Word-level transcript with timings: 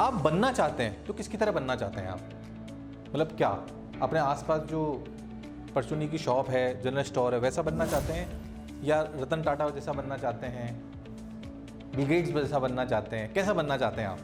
आप 0.00 0.14
बनना 0.14 0.50
चाहते 0.52 0.82
हैं 0.82 1.04
तो 1.06 1.12
किसकी 1.12 1.36
तरह 1.36 1.52
बनना 1.52 1.74
चाहते 1.76 2.00
हैं 2.00 2.08
आप? 2.08 2.20
मतलब 3.08 3.26
क्या 3.26 3.48
अपने 4.02 4.18
आसपास 4.18 4.60
जो 4.60 4.82
परचूनी 5.74 6.08
की 6.08 6.18
शॉप 6.18 6.50
है 6.50 6.82
जनरल 6.82 7.02
स्टोर 7.02 7.34
है, 7.34 7.40
वैसा 7.40 7.62
बनना 7.62 7.86
चाहते 7.86 8.12
हैं? 8.12 8.82
या 8.84 9.00
रतन 9.00 9.42
टाटा 9.42 9.68
जैसा 9.70 9.92
बनना 9.92 10.16
चाहते 10.16 10.46
हैं? 10.46 10.74
बिल 11.96 12.06
गेट्स 12.06 12.30
जैसा 12.30 12.58
बनना 12.58 12.84
चाहते 12.84 13.16
हैं? 13.16 13.32
कैसा 13.32 13.52
बनना 13.52 13.76
चाहते 13.76 14.00
हैं 14.00 14.08
आप? 14.08 14.18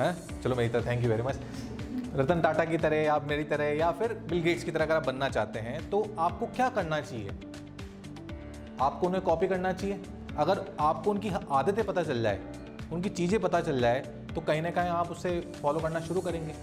हैं? 0.00 0.40
चलो 0.40 0.56
मेरी 0.56 0.68
तरह 0.68 0.86
thank 0.86 1.04
you 1.04 1.10
very 1.10 1.22
much 1.22 1.38
Ratan 2.14 2.40
Tata 2.40 2.64
की 2.64 2.78
तरह, 2.78 3.12
आप 3.12 3.28
मेरी 3.28 3.44
तरह, 3.44 3.64
या 3.64 3.90
फिर 3.90 4.12
बिल 4.28 4.42
गेट्स 4.42 4.64
की 4.64 4.70
तरह 4.70 4.84
अगर 4.84 4.96
आप 4.96 5.06
बनना 5.06 5.28
चाहते 5.28 5.58
हैं 5.58 5.90
तो 5.90 6.04
आपको 6.18 6.46
क्या 6.46 6.68
करना 6.68 7.00
चाहिए? 7.00 7.30
आपको 8.80 9.06
उन्हें 9.06 9.22
कॉपी 9.22 9.48
करना 9.48 9.72
चाहिए? 9.72 10.02
अगर 10.38 10.64
आपको 10.80 11.10
उनकी 11.10 11.32
आदतें 11.50 11.84
पता 11.84 12.02
चल 12.02 12.22
जाए, 12.22 12.40
उनकी 12.92 13.08
चीज़ें 13.08 13.40
पता 13.40 13.60
चल 13.60 13.80
जाए 13.80 14.21
तो 14.34 14.40
कहीं 14.40 14.62
ना 14.62 14.70
कहीं 14.70 14.88
आप 14.90 15.10
उसे 15.10 15.40
फॉलो 15.62 15.80
करना 15.80 16.00
शुरू 16.00 16.20
करेंगे। 16.20 16.54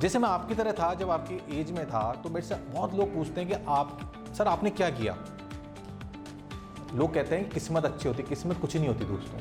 जैसे 0.00 0.18
मैं 0.18 0.28
आपकी 0.28 0.54
तरह 0.54 0.72
था 0.72 0.92
जब 0.94 1.10
आपकी 1.10 1.60
एज 1.60 1.70
में 1.70 1.86
था 1.86 2.12
तो 2.22 2.28
मेरे 2.28 2.46
से 2.46 2.54
बहुत 2.54 2.94
लोग 2.94 3.14
पूछते 3.14 3.40
हैं 3.40 3.50
कि 3.50 3.64
आप 3.68 3.98
सर 4.38 4.48
आपने 4.48 4.70
क्या 4.70 4.88
किया? 4.90 5.16
लोग 6.94 7.14
कहते 7.14 7.36
हैं 7.36 7.48
किस्मत 7.50 7.84
अच्छी 7.84 8.08
होती 8.08 8.22
किस्मत 8.22 8.60
कुछ 8.60 8.76
नहीं 8.76 8.88
होती 8.88 9.04
दोस्तों। 9.04 9.38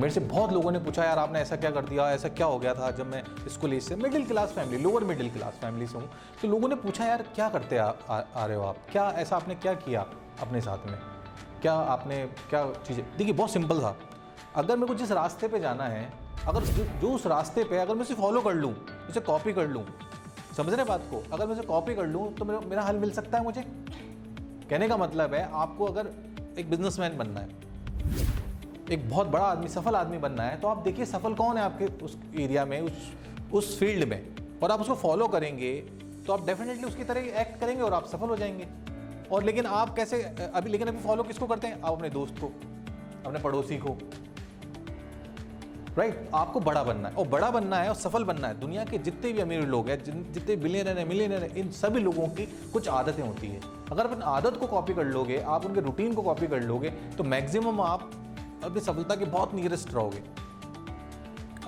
मेरे 0.00 0.10
से 0.10 0.20
बहुत 0.20 0.52
लोगों 0.52 0.70
ने 0.72 0.78
पूछा 0.78 1.04
यार 1.04 1.18
आपने 1.18 1.40
ऐसा 1.40 1.56
क्या 1.56 1.70
कर 1.70 1.84
दिया? 1.84 2.10
ऐसा 2.12 2.28
क्या 2.28 2.46
हो 2.46 2.58
गया 2.58 2.74
था 2.74 2.90
जब 2.90 3.06
मैं 3.06 3.22
स्कूल 3.48 3.72
एज 3.72 3.82
से 3.82 3.96
middle 3.96 4.26
class 4.26 4.52
family 4.52 4.82
lower 4.82 5.04
middle 5.04 5.30
class 5.30 5.58
family 5.60 5.86
से 5.86 5.98
हूँ? 5.98 6.08
तो 6.42 6.48
लोगों 6.48 6.68
ने 6.68 6.74
पूछा 6.74 7.04
यार 7.04 7.22
क्या 7.34 7.48
करते 7.48 7.76
आ, 7.76 7.86
आ, 7.86 8.20
आ 8.36 8.46
रहे 8.46 8.56
हो 8.56 8.62
आप? 8.62 8.76
क्या 8.92 9.08
ऐसा 9.16 9.36
आपने 9.36 9.54
क्या 9.54 9.74
किया 9.74 10.06
अपने 10.40 10.60
साथ 10.60 10.86
में? 10.86 10.98
क्या 11.62 11.72
आपने 11.72 12.26
क्या 12.50 12.64
चीज़ें? 12.86 13.04
देखिए 13.16 13.34
बहुत 13.34 13.50
सिंपल 13.50 13.80
था। 13.80 13.96
अगर 14.56 14.76
मेरे 14.76 14.86
को 14.86 14.94
जिस 14.94 15.12
रास्ते 15.12 15.48
पे 15.48 15.60
जाना 15.60 15.84
है 15.84 16.12
अगर 16.48 16.64
जो, 16.64 17.08
उस 17.08 17.26
रास्ते 17.26 17.64
पे 17.64 17.78
अगर 17.78 17.94
मैं 17.94 18.02
उसे 18.02 18.14
फॉलो 18.14 18.40
कर 18.40 18.54
लूँ 18.54 18.74
उसे 19.08 19.20
कॉपी 19.20 19.52
कर 19.52 19.68
लूँ 19.68 19.84
समझ 20.56 20.72
रहे 20.74 20.84
बात 20.84 21.02
को? 21.10 21.22
अगर 21.32 21.46
मैं 21.46 21.54
उसे 21.54 21.62
कॉपी 21.62 21.94
कर 21.94 22.06
लूँ 22.06 22.32
तो 22.34 22.44
मेरा 22.44 22.60
मेरा 22.60 22.82
हल 22.82 22.96
मिल 22.96 23.10
सकता 23.10 23.38
है 23.38 23.44
मुझे? 23.44 23.62
कहने 24.70 24.88
का 24.88 24.96
मतलब 24.96 25.34
है 25.34 25.48
आपको 25.52 25.84
अगर 25.84 26.10
एक 26.58 26.70
बिजनेसमैन 26.70 27.16
बनना 27.18 27.40
है 27.40 27.48
एक 28.90 29.08
बहुत 29.10 29.26
बड़ा 29.26 29.44
आदमी 29.44 29.68
सफल 29.68 29.96
आदमी 29.96 30.18
बनना 30.18 30.42
है 30.42 30.56
तो 30.60 30.68
आप 30.68 30.78
देखिए 30.78 31.04
सफल 31.06 31.34
कौन 31.34 31.56
है 31.56 31.62
आपके 31.62 31.86
उस 32.04 32.16
एरिया 32.40 32.64
में 32.64 32.80
उस 32.80 32.92
उस 33.52 33.78
फ़ील्ड 33.78 34.08
में। 34.08 34.36
और 34.62 34.70
आप 34.70 34.80
उसको 34.80 34.94
फॉलो 34.94 35.26
करेंगे 35.28 35.74
तो 36.26 36.32
आप 36.32 36.46
डेफिनेटली 36.46 36.84
उसकी 36.84 37.04
तरह 37.04 37.40
एक्ट 37.40 37.60
करेंगे 37.60 37.82
और 37.82 37.94
आप 37.94 38.06
सफल 38.06 38.28
हो 38.28 38.36
जाएँगे। 38.36 38.68
और 39.32 39.44
लेकिन 39.44 39.66
आप 39.66 39.94
कैसे 39.96 40.22
अभी 40.54 40.70
लेकिन 40.70 40.88
अभी 40.88 40.98
फॉलो 40.98 41.22
किसको 41.22 41.46
करते 41.46 41.66
हैं? 41.66 41.82
आप 41.82 41.92
अपने 41.92 42.10
दोस्त 42.10 42.34
को 42.40 42.52
अपने 43.26 43.38
पड़ोसी 43.38 43.78
को। 43.78 43.96
राइट? 46.00 46.30
आपको 46.34 46.60
बड़ा 46.60 46.82
बनना 46.82 47.08
है। 47.08 47.14
और 47.14 47.26
बड़ा 47.28 47.50
बनना 47.50 47.76
है 47.76 47.88
और 47.88 47.94
सफल 47.94 48.24
बनना 48.24 48.48
है। 48.48 48.58
दुनिया 48.60 48.84
के 48.84 48.98
जितने 48.98 49.32
भी 49.32 49.40
अमीर 49.40 49.62
लोग 49.62 49.88
हैं 49.88 50.32
जितने 50.32 50.56
बिलियनर 50.56 50.98
हैं 50.98 51.08
मिलियनर 51.08 51.42
हैं, 51.42 51.54
इन 51.54 51.70
सभी 51.70 52.00
लोगों 52.00 52.28
की 52.28 52.46
कुछ 52.72 52.88
आदतें 52.88 53.22
होती 53.22 53.46
है। 53.46 53.60
अगर 53.92 54.06
अपन 54.06 54.22
आदत 54.22 54.56
को 54.56 54.66
कॉपी 54.66 54.94
कर 54.94 55.04
लोगे, 55.04 55.40
आप 55.40 55.66
उनके 55.66 55.80
रूटीन 55.80 56.14
को 56.14 56.22
कॉपी 56.22 56.46
कर 56.46 56.62
लोगे 56.62 56.90
तो 56.90 57.24
मैक्सिमम 57.24 57.80
आप 57.80 58.10
अपनी 58.64 58.80
सफलता 58.80 59.14
के 59.14 59.24
बहुत 59.24 59.54
नियरेस्ट 59.54 59.94
रहोगे। 59.94 60.22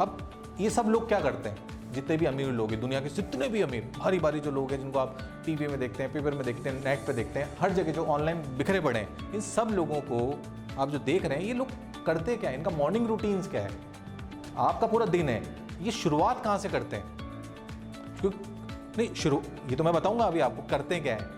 अब 0.00 0.56
ये 0.60 0.70
सब 0.70 0.86
लोग 0.86 1.08
क्या 1.08 1.20
करते 1.20 1.48
हैं? 1.48 1.92
जितने 1.92 2.16
भी 2.16 2.26
अमीर 2.26 2.48
लोग 2.48 2.70
हैं, 2.70 2.80
दुनिया 2.80 3.00
के 3.00 3.08
जितने 3.08 3.48
भी 3.48 3.62
अमीर 3.62 3.92
भारी 3.98 4.18
भारी 4.18 4.40
जो 4.40 4.50
लोग 4.50 4.70
हैं, 4.70 4.80
जिनको 4.80 4.98
आप 4.98 5.18
टीवी 5.46 5.66
में 5.66 5.78
देखते 5.80 6.02
हैं 6.02 6.12
पेपर 6.12 6.34
में 6.34 6.44
देखते 6.44 6.70
हैं 6.70 6.84
नेट 6.84 7.06
पे 7.06 7.12
देखते 7.12 7.40
हैं, 7.40 7.56
हर 7.60 7.72
जगह 7.72 7.92
जो 7.92 8.04
ऑनलाइन 8.04 8.38
बिखरे 8.58 8.80
पड़े 8.80 9.00
हैं, 9.00 9.32
इन 9.34 9.40
सब 9.40 9.68
लोगों 9.72 10.00
को 10.00 10.42
आप 10.78 10.90
जो 10.90 10.98
देख 10.98 11.24
रहे 11.24 11.38
हैं, 11.38 11.44
ये 11.44 11.54
लोग 11.54 11.68
करते 12.06 12.36
क्या 12.36 12.50
है? 12.50 12.56
इनका 12.56 12.70
मॉर्निंग 12.70 13.06
रूटीन्स 13.06 13.48
क्या 13.48 13.60
है? 13.60 13.91
आपका 14.56 14.86
पूरा 14.86 15.06
दिन 15.06 15.28
है। 15.28 15.42
ये 15.82 15.90
शुरुआत 15.90 16.42
कहाँ 16.44 16.58
से 16.58 16.68
करते 16.68 16.96
हैं? 16.96 17.20
नहीं, 18.98 19.14
शुरू, 19.14 19.42
ये 19.70 19.76
तो 19.76 19.84
मैं 19.84 19.92
बताऊँगा 19.94 20.24
अभी 20.24 20.40
आपको, 20.40 20.62
करते 20.62 20.94
हैं 20.94 21.02
क्या 21.04 21.14
है? 21.14 21.30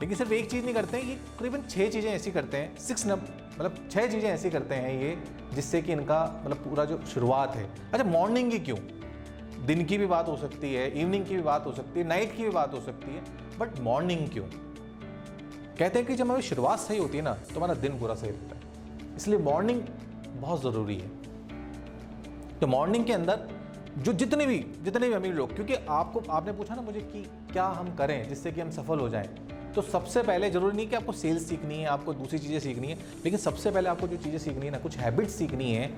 लेकिन 0.00 0.16
सिर्फ़ 0.16 0.32
एक 0.32 0.50
चीज़ 0.50 0.64
नहीं 0.64 0.74
करते 0.74 0.96
हैं, 0.96 1.04
ये 1.04 1.14
करीबन 1.40 1.62
छः 1.62 1.90
चीज़ें 1.90 2.10
ऐसी 2.12 2.30
करते 2.30 2.56
हैं 2.56 2.76
सिक्स 2.78 3.06
नंबर 3.06 3.42
मतलब 3.54 3.88
छः 3.90 4.10
चीज़ें 4.10 4.28
ऐसी 4.30 4.50
करते 4.50 4.74
हैं 4.74 5.00
ये, 5.02 5.16
जिससे 5.54 5.82
कि 5.82 5.92
इनका 5.92 6.42
मतलब 6.44 6.56
पूरा 6.56 6.84
जो 6.84 7.00
शुरुआत 7.06 7.54
है। 7.56 7.64
अच्छा 7.64 8.04
मॉर्निंग 8.04 8.50
की 8.50 8.58
क्यों? 8.58 8.78
दिन 9.66 9.84
की 9.84 9.98
भी 9.98 10.06
बात 10.06 10.28
हो 10.28 10.36
सकती 10.36 10.74
है 10.74 10.90
इवनिंग 11.00 11.26
की 11.26 11.36
भी 11.36 11.42
बात 11.42 11.66
हो 11.66 11.72
सकती 11.72 12.00
है 12.00 12.06
नाइट 12.06 12.36
की 12.36 12.42
भी 12.42 12.50
बात 12.50 12.74
हो 12.74 12.80
सकती 12.80 13.14
है 13.14 13.22
बट 13.58 13.80
मॉर्निंग 13.80 14.28
क्यों? 14.28 14.44
कहते 15.78 15.98
हैं 15.98 16.06
कि 16.06 16.14
जब 16.14 16.24
हमारी 16.24 16.42
शुरुआत 16.42 16.78
सही 16.78 16.98
होती 16.98 17.18
है 17.18 17.24
ना 17.24 17.34
तो 17.34 17.56
हमारा 17.56 17.74
दिन 17.74 17.98
पूरा 18.00 18.14
सही 18.14 18.30
होता 18.30 18.56
है। 18.56 19.16
इसलिए 19.16 19.38
मॉर्निंग 19.38 19.82
बहुत 20.34 20.62
ज़रूरी 20.62 20.98
है। 20.98 21.23
तो 22.64 22.68
मॉर्निंग 22.68 23.04
के 23.04 23.12
अंदर, 23.12 23.40
जो 23.98 24.12
जितने 24.12 24.44
भी 24.46 24.58
जितने 24.82 25.08
भी 25.08 25.14
अमीर 25.14 25.32
लोग, 25.34 25.54
क्योंकि 25.54 25.74
आपको, 25.74 26.20
आपने 26.30 26.52
पूछा 26.52 26.74
ना 26.74 26.82
मुझे 26.82 27.00
कि 27.00 27.22
क्या 27.52 27.64
हम 27.70 27.94
करें 27.96 28.28
जिससे 28.28 28.52
कि 28.52 28.60
हम 28.60 28.70
सफल 28.70 28.98
हो 28.98 29.08
जाएँ। 29.08 29.28
तो 29.74 29.82
सबसे 29.82 30.22
पहले 30.22 30.50
ज़रूरी 30.50 30.76
नहीं 30.76 30.86
कि 30.88 30.96
आपको 30.96 31.12
सेल्स 31.12 31.48
सीखनी 31.48 31.78
है, 31.78 31.86
आपको 31.86 32.14
दूसरी 32.14 32.38
चीज़ें 32.38 32.58
सीखनी 32.60 32.88
है, 32.88 32.94
लेकिन 33.24 33.38
सबसे 33.38 33.70
पहले 33.70 33.88
आपको 33.88 34.08
जो 34.08 34.16
चीज़ें 34.16 34.38
सीखनी 34.38 34.66
है 34.66 34.72
ना, 34.72 34.78
कुछ 34.78 34.96
हैबिट्स 34.98 35.34
सीखनी 35.34 35.72
है, 35.72 35.90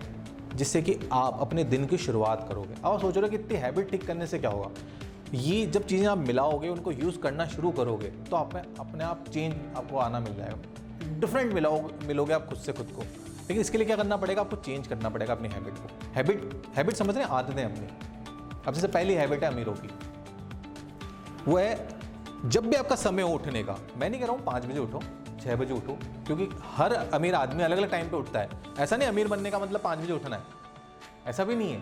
जिससे 0.55 0.83
कि 0.83 0.99
आप 1.13 1.39
अपने 1.41 1.65
दिन 1.65 1.87
की 1.87 1.99
शुरुआत 1.99 2.47
करोगे। 2.49 2.75
आप 2.85 3.01
सोच 3.01 3.15
रहे 3.15 3.23
हो 3.23 3.29
कि 3.29 3.37
इतनी 3.37 3.59
हैबिट 3.59 3.91
ठीक 3.91 4.07
करने 4.07 4.27
से 4.27 4.39
क्या 4.39 4.51
होगा? 4.51 4.71
ये 5.35 5.67
जब 5.67 5.87
चीज़ें 5.87 6.07
आप 6.07 6.19
मिलाओगे, 6.19 6.69
उनको 6.69 6.93
यूज़ 6.93 7.19
करना 7.19 7.47
शुरू 7.47 7.71
करोगे 7.73 8.09
तो 8.31 8.37
आप 8.37 8.57
अपने 8.81 9.05
आप 9.05 9.25
चेंज 9.29 9.55
आपको 9.77 9.99
आना 9.99 10.21
मिल 10.21 10.35
जाएगा। 10.35 11.21
डिफरेंट 11.21 11.53
मिलाओगे 11.53 12.07
मिलोगे 12.07 12.35
आप 12.35 12.47
खुद 12.47 12.59
से 12.59 12.73
खुद 12.73 12.91
को। 12.91 13.03
लेकिन 13.49 13.61
इसके 13.61 13.79
लिए 13.79 13.87
क्या 13.87 13.97
करना 13.97 14.17
पड़ेगा? 14.17 14.41
आपको 14.43 14.57
चेंज 14.57 14.87
करना 14.87 15.09
पड़ेगा 15.09 15.33
अपनी 15.33 15.49
हैबिट 15.49 15.75
को। 15.75 15.89
हैबिट 16.15 16.63
हैबिट 16.77 16.97
समझ 16.97 17.15
रहे 17.15 17.25
हैं? 17.25 17.31
आदतें 17.31 17.65
अपनी। 17.65 17.87
अब 18.67 18.75
जैसे 18.75 18.89
पहली 18.89 19.15
हैबिट 19.15 19.45
है 19.45 19.53
अमीरों 19.53 19.75
की। 19.75 19.91
वो 21.47 21.59
है, 21.59 21.89
जब 22.45 22.67
भी 22.67 22.77
आपका 22.77 22.97
समय 22.97 23.23
हो 23.23 23.35
उठने 23.35 23.63
का, 23.63 23.77
मैं 23.97 24.09
नहीं 24.11 24.21
कह 24.21 24.27
रहा 24.27 24.37
हूँ 24.37 24.45
पाँच 24.45 24.65
बजे 24.67 24.79
उठो 24.79 25.03
छः 25.43 25.57
बजे 25.57 25.75
उठो, 25.75 25.93
क्योंकि 26.27 26.49
हर 26.67 26.93
अमीर 26.93 27.35
आदमी 27.35 27.63
अलग 27.63 27.79
अलग 27.79 27.91
टाइम 27.91 28.09
पे 28.11 28.17
उठता 28.17 28.41
है। 28.41 28.49
ऐसा 28.79 28.97
नहीं 28.97 29.09
अमीर 29.09 29.29
बनने 29.29 29.51
का 29.51 29.59
मतलब 29.59 29.81
पाँच 29.81 29.99
बजे 29.99 30.13
उठना 30.13 30.37
है। 30.37 30.43
ऐसा 31.27 31.45
भी 31.45 31.57
नहीं 31.57 31.73
है। 31.73 31.81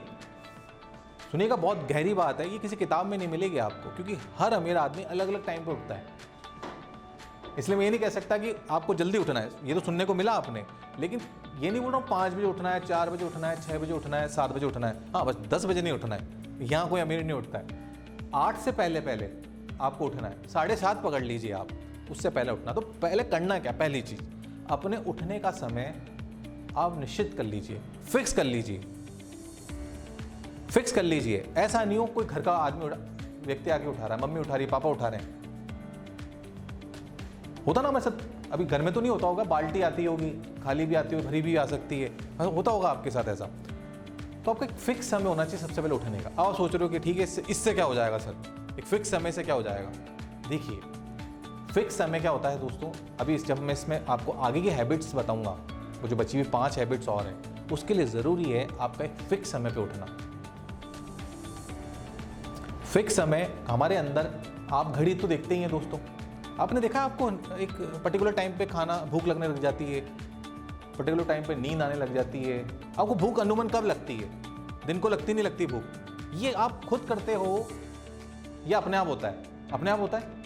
सुनिएगा 1.31 1.57
बहुत 1.57 1.87
गहरी 1.89 2.15
बात 2.15 2.41
है 2.41 2.49
ये 2.51 2.59
किसी 2.59 2.77
किताब 2.77 3.07
में 3.07 3.17
नहीं 3.19 3.29
मिलेगी 3.29 3.59
आपको, 3.59 3.91
क्योंकि 3.91 4.17
हर 4.39 4.53
अमीर 4.53 4.77
आदमी 4.77 5.03
अलग 5.05 5.29
अलग 5.29 5.47
टाइम 5.47 5.65
पर 5.65 5.73
उठता 5.73 5.95
है। 5.95 6.07
इसलिए 7.59 7.79
मैं 7.79 7.85
ये 7.85 7.91
नहीं 7.91 8.01
कह 8.01 8.09
सकता 8.09 8.39
कि 8.39 8.55
आपको 8.71 8.95
जल्दी 8.95 9.19
उठना 9.19 9.41
है। 9.41 9.51
ये 9.65 9.75
तो 9.75 9.81
सुनने 9.81 10.05
को 10.05 10.15
मिला 10.15 10.33
आपने, 10.33 10.65
लेकिन 11.01 11.21
ये 11.61 11.71
नहीं 11.71 11.81
बोल 11.81 11.93
रहा 11.93 12.01
हूँ, 12.01 12.09
पाँच 12.09 12.33
बजे 12.33 12.45
उठना 12.45 12.71
है, 12.71 12.81
चार 12.81 13.11
बजे 13.11 13.25
उठना 13.25 13.49
है 13.49 13.61
छः 13.61 13.79
बजे 13.79 13.93
उठना 13.93 14.17
है, 14.17 14.29
सात 14.29 14.53
बजे 14.53 14.67
उठना 14.67 14.87
है। 14.87 14.95
हाँ 15.15 15.25
बस 15.27 15.37
दस 15.49 15.65
बजे 15.65 15.83
नहीं 15.83 15.93
उठना 15.93 16.15
है। 16.15 16.27
यहाँ 16.63 16.89
कोई 16.89 17.01
अमीर 17.01 17.23
नहीं 17.23 17.33
उठता 17.33 17.59
है। 17.59 17.65
आठ 18.35 18.59
से 18.59 18.73
पहले 18.73 19.01
पहले 19.01 19.29
आपको 19.81 20.07
उठना 20.07 20.29
है। 20.29 20.49
साढ़े 20.49 20.77
सात 20.77 21.03
पकड़ 21.03 21.23
लीजिए 21.23 21.53
आप, 21.53 21.69
उससे 22.11 22.31
पहले 22.31 22.53
उठना। 22.53 22.73
तो 22.73 22.81
पहले 22.81 23.25
करना 23.25 23.59
क्या? 23.59 23.73
पहली 23.73 24.03
चीज़, 24.03 24.21
अपने 24.71 24.97
उठने 25.07 25.39
का 25.39 25.51
समय 25.51 25.95
आप 26.77 26.99
निश्चित 26.99 27.35
कर 27.37 27.43
लीजिए। 27.43 27.81
फिक्स 28.13 28.33
कर 28.33 28.45
लीजिए। 28.45 28.85
फिक्स 30.71 30.93
कर 30.93 31.03
लीजिए। 31.03 31.53
ऐसा 31.57 31.85
नहीं 31.85 31.99
हो 31.99 32.07
कोई 32.07 32.25
घर 32.25 32.43
का 32.43 32.53
आदमी 32.53 32.87
व्यक्ति 33.47 33.71
आके 33.71 33.89
उठा 33.89 34.07
रहा 34.07 34.17
है, 34.17 34.23
मम्मी 34.23 34.41
उठा 34.41 34.57
रही 34.57 34.67
पापा 34.67 34.89
उठा 34.89 35.09
रहे 35.09 35.21
हैं। 35.21 35.43
होता 37.67 37.81
ना 37.81 37.91
मैं 37.91 38.01
सब 38.01 38.19
अभी 38.53 38.65
घर 38.65 38.83
में 38.83 38.93
तो 38.95 39.01
नहीं 39.01 39.11
होता 39.11 39.27
होगा 39.27 39.45
बाल्टी 39.45 39.83
आती 39.83 40.05
होगी 40.05 40.31
खाली 40.65 40.87
भी 40.87 40.95
आती 40.95 41.15
होगी 41.15 41.27
भरी 41.27 41.43
भी 41.43 41.57
आ 41.57 41.65
सकती 41.67 42.01
है। 42.01 42.11
हाँ, 42.39 42.47
होता 42.47 42.71
होगा 42.71 42.89
आपके 42.89 43.11
साथ 43.11 43.29
ऐसा। 43.29 43.49
तो 44.45 44.51
आपका 44.51 44.67
एक 44.67 44.73
फिक्स 44.73 45.11
समय 45.11 45.25
होना 45.25 45.45
चाहिए 45.45 45.67
सबसे 45.67 45.83
पहले 45.83 45.95
उठने 45.95 46.19
का। 46.19 46.31
आप 46.43 46.55
सोच 46.57 46.75
रहे 46.75 46.83
हो 46.83 46.89
कि 46.89 46.99
ठीक 46.99 47.17
है 47.17 47.23
इससे 47.23 47.43
इससे 47.51 47.73
क्या 47.75 47.85
हो 47.85 47.95
जाएगा 47.95 48.19
सर? 48.19 48.35
एक 48.79 48.85
फिक्स 48.85 49.11
समय 49.11 49.33
से 49.33 49.43
क्या 49.43 49.55
हो 49.55 49.63
जाएगा? 49.63 49.91
देखिए 50.49 50.81
फिक्स 51.73 51.97
समय 51.99 52.21
क्या 52.21 52.31
होता 52.31 52.49
है 52.49 52.59
दोस्तों? 52.61 52.91
अभी 53.21 53.37
जब 53.39 53.61
मैं 53.61 53.75
इसमें 53.75 54.05
आपको 54.07 54.33
आगे 54.33 54.61
की 54.61 54.71
हैबिट्स 54.71 55.15
बताऊँगा 55.15 55.51
वो 56.03 56.09
जो 56.09 56.17
बची 56.17 56.39
हुई 56.39 56.49
पाँच 56.51 56.79
हैबिट्स 56.79 57.09
और 57.09 57.27
हैं 57.27 57.69
उसके 57.73 57.95
लिए 57.95 58.07
ज़रूरी 58.07 58.45
है 58.45 58.67
आपका 58.81 59.05
एक 59.05 59.17
फिक्स 59.29 59.53
समय 59.53 59.71
पे 59.71 59.81
उठना। 59.81 60.07
फिक्स 62.85 63.17
समय 63.17 63.51
हमारे 63.69 63.97
अंदर 63.97 64.31
आप 64.73 64.93
घड़ी 64.93 65.15
तो 65.15 65.29
देखते 65.29 65.55
ही 65.55 65.61
हैं 65.61 65.71
दोस्तों। 65.71 65.99
आपने 66.61 66.81
देखा 66.81 67.01
आपको 67.01 67.31
एक 67.57 67.73
पर्टिकुलर 68.05 68.33
टाइम 68.33 68.53
पे 68.59 68.67
खाना 68.67 68.97
भूख 69.05 69.27
लगने 69.27 69.47
लग 69.49 69.61
जाती 69.63 69.85
है? 69.85 70.01
पर्टिकुलर 70.99 71.25
टाइम 71.25 71.45
पे 71.45 71.55
नींद 71.55 71.83
आने 71.83 71.95
लग 71.95 72.15
जाती 72.15 72.43
है? 72.43 72.59
आपको 72.99 73.15
भूख 73.15 73.41
अनुमन 73.41 73.69
कब 73.69 73.85
लगती 73.85 74.17
है? 74.17 74.29
दिन 74.87 74.99
को 74.99 75.09
लगती 75.09 75.35
नहीं 75.35 75.45
लगती 75.45 75.67
भूख? 75.67 75.83
ये 76.35 76.53
आप 76.53 76.85
खुद 76.85 77.01
करते 77.01 77.35
हो, 77.35 77.67
ये 78.67 78.75
अपने 78.75 78.97
आप 78.97 79.09
होता 79.09 79.29
है। 79.29 79.69
अपने 79.73 79.91
आप 79.91 80.01
होता 80.01 80.19
है? 80.19 80.43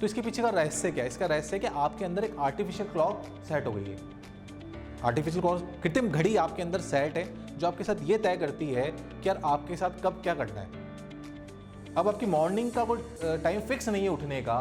तो 0.00 0.06
इसके 0.06 0.20
पीछे 0.20 0.42
का 0.42 0.48
रहस्य 0.50 0.90
क्या 0.92 1.04
है? 1.04 1.10
इसका 1.10 1.26
रहस्य 1.26 1.56
है 1.56 1.60
कि 1.60 1.66
आपके 1.66 2.04
अंदर 2.04 2.24
एक 2.24 2.36
आर्टिफिशियल 2.38 2.88
क्लॉक 2.88 3.22
सेट 3.48 3.66
हो 3.66 3.72
गई 3.72 3.84
है। 3.84 3.98
आर्टिफिशियल 5.04 5.42
क्लॉक 5.42 5.70
कृत्रिम 5.82 6.08
घड़ी 6.08 6.36
आपके 6.36 6.62
अंदर 6.62 6.80
सेट 6.80 7.16
है, 7.16 7.58
जो 7.58 7.66
आपके 7.66 7.84
साथ 7.84 8.02
ये 8.02 8.18
तय 8.18 8.36
करती 8.36 8.72
है 8.72 8.90
कि 8.90 9.28
यार 9.28 9.40
आपके 9.44 9.76
साथ 9.76 10.02
कब 10.04 10.20
क्या 10.22 10.34
करना 10.34 10.60
है। 10.60 10.86
अब 11.96 12.08
आपकी 12.08 12.26
मॉर्निंग 12.26 12.70
का 12.72 12.82
वो 12.82 12.96
टाइम 13.22 13.60
फिक्स 13.60 13.88
नहीं 13.88 14.02
है 14.02 14.08
उठने 14.08 14.40
का 14.42 14.58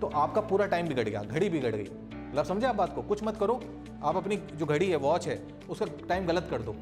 तो 0.00 0.06
आपका 0.06 0.40
पूरा 0.40 0.66
टाइम 0.66 0.88
बिगड़ 0.88 1.08
गया, 1.08 1.22
घड़ी 1.22 1.48
बिगड़ 1.48 1.76
गई। 1.76 1.90
मतलब 2.30 2.44
समझे 2.44 2.66
आप 2.66 2.74
बात 2.74 2.94
को? 2.94 3.02
कुछ 3.02 3.22
मत 3.22 3.36
करो। 3.36 3.60
आप 4.04 4.16
अपनी 4.16 4.36
जो 4.36 4.66
घड़ी 4.66 4.90
है 4.90 4.96
वॉच 4.96 5.28
है, 5.28 5.48
उसका 5.68 5.86
टाइम 6.08 6.26
गलत 6.26 6.48
कर 6.50 6.62
दो। 6.62 6.76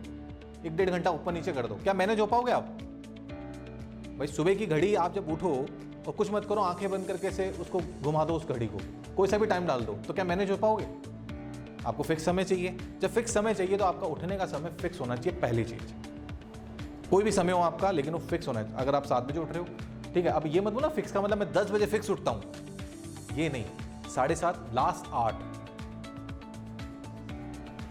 एक 0.66 0.76
डेढ़ 0.76 0.90
घंटा 0.90 1.10
ऊपर 1.10 1.32
नीचे 1.32 1.52
कर 1.52 1.66
दो। 1.66 1.74
क्या 1.74 1.94
मैनेज 1.94 2.20
हो 2.20 2.26
पाओगे 2.26 2.52
आप? 2.52 2.78
भाई, 4.18 4.26
सुबह 4.26 4.54
की 4.54 4.66
घड़ी 4.66 4.94
आप 4.94 5.14
जब 5.14 5.28
उठो 5.28 5.66
और 6.06 6.12
कुछ 6.12 6.32
मत 6.32 6.44
करो, 6.44 6.60
आँखें 6.60 6.90
बंद 6.90 7.06
करके 7.06 7.30
से 7.30 7.50
उसको 7.50 7.80
घुमा 8.02 8.24
दो 8.24 8.34
उस 8.34 8.48
घड़ी 8.48 8.66
को। 8.66 8.78
कोई 9.16 9.28
सा 9.28 9.38
भी 9.38 9.46
टाइम 9.46 9.66
डाल 9.66 9.80
दो। 9.80 9.92
तो 9.92 10.14
क्या 10.14 10.24
मैनेज 10.24 10.50
हो 10.50 10.56
पाओगे? 10.56 10.86
आपको 11.86 12.02
फिक्स 12.02 12.24
समय 12.24 12.44
चाहिए। 12.44 12.76
जब 13.02 13.08
फिक्स 13.08 13.34
समय 13.34 13.54
चाहिए 13.54 13.76
तो 13.76 13.84
आपका 13.84 14.06
उठने 14.06 14.36
का 14.36 14.46
समय 14.46 14.70
फिक्स 14.70 15.00
होना 15.00 15.16
चाहिए, 15.16 15.40
पहली 15.40 15.64
चीज़। 15.64 15.82
कोई 17.10 17.24
भी 17.24 17.32
समय 17.32 17.52
हो 17.52 17.60
आपका, 17.60 17.90
लेकिन 17.90 18.12
वो 18.12 18.18
फिक्स 18.18 18.48
होना 18.48 18.62
चाहिए। 18.62 18.78
अगर 18.78 18.94
आप 18.94 19.04
सात 19.04 19.24
बजे 19.24 19.40
उठ 19.40 19.48
रहे 19.48 19.58
हो, 19.58 19.64
ठीक 20.14 20.24
है? 20.26 20.32
अब 20.32 20.42
ये 20.46 20.60
मत 20.60 20.72
बोला 20.72 20.88
फिक्स 20.88 21.12
का 21.12 21.20
मतलब 21.20 21.38
मैं 21.38 21.52
दस 21.52 21.70
बजे 21.70 21.86
फिक्स 21.86 22.10
उठता 22.10 22.30
हूँ। 22.30 22.42
ये 23.36 23.48
नहीं, 23.48 23.64
साढ़े 24.08 24.36
सात 24.36 24.70
लास्ट 24.72 25.10
आठ। 25.12 25.34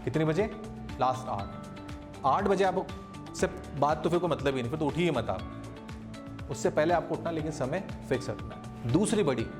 कितने 0.04 0.24
बजे? 0.24 0.62
लास्ट 1.00 1.28
आठ। 1.28 1.66
आठ 2.26 2.44
बजे 2.44 2.64
आप 2.64 2.86
से 3.36 3.46
बात 3.78 4.04
तो 4.04 4.10
फिर 4.10 4.18
कोई 4.18 4.30
मतलब 4.30 4.54
ही 4.56 4.60
नहीं, 4.60 4.70
फिर 4.70 4.80
तो 4.80 4.86
उठिए 4.86 5.10
मत 5.10 5.30
आप। 5.30 5.62
उससे 6.50 6.70
पहले 6.70 6.94
आपको 6.94 7.14
उठना, 7.14 7.30
लेकिन 7.30 7.50
समय 7.50 7.88
फिक्स 8.08 8.28
रखना। 8.28 8.62
है 8.66 8.92
दूसरी 8.92 9.22
बड़ी, 9.22 9.50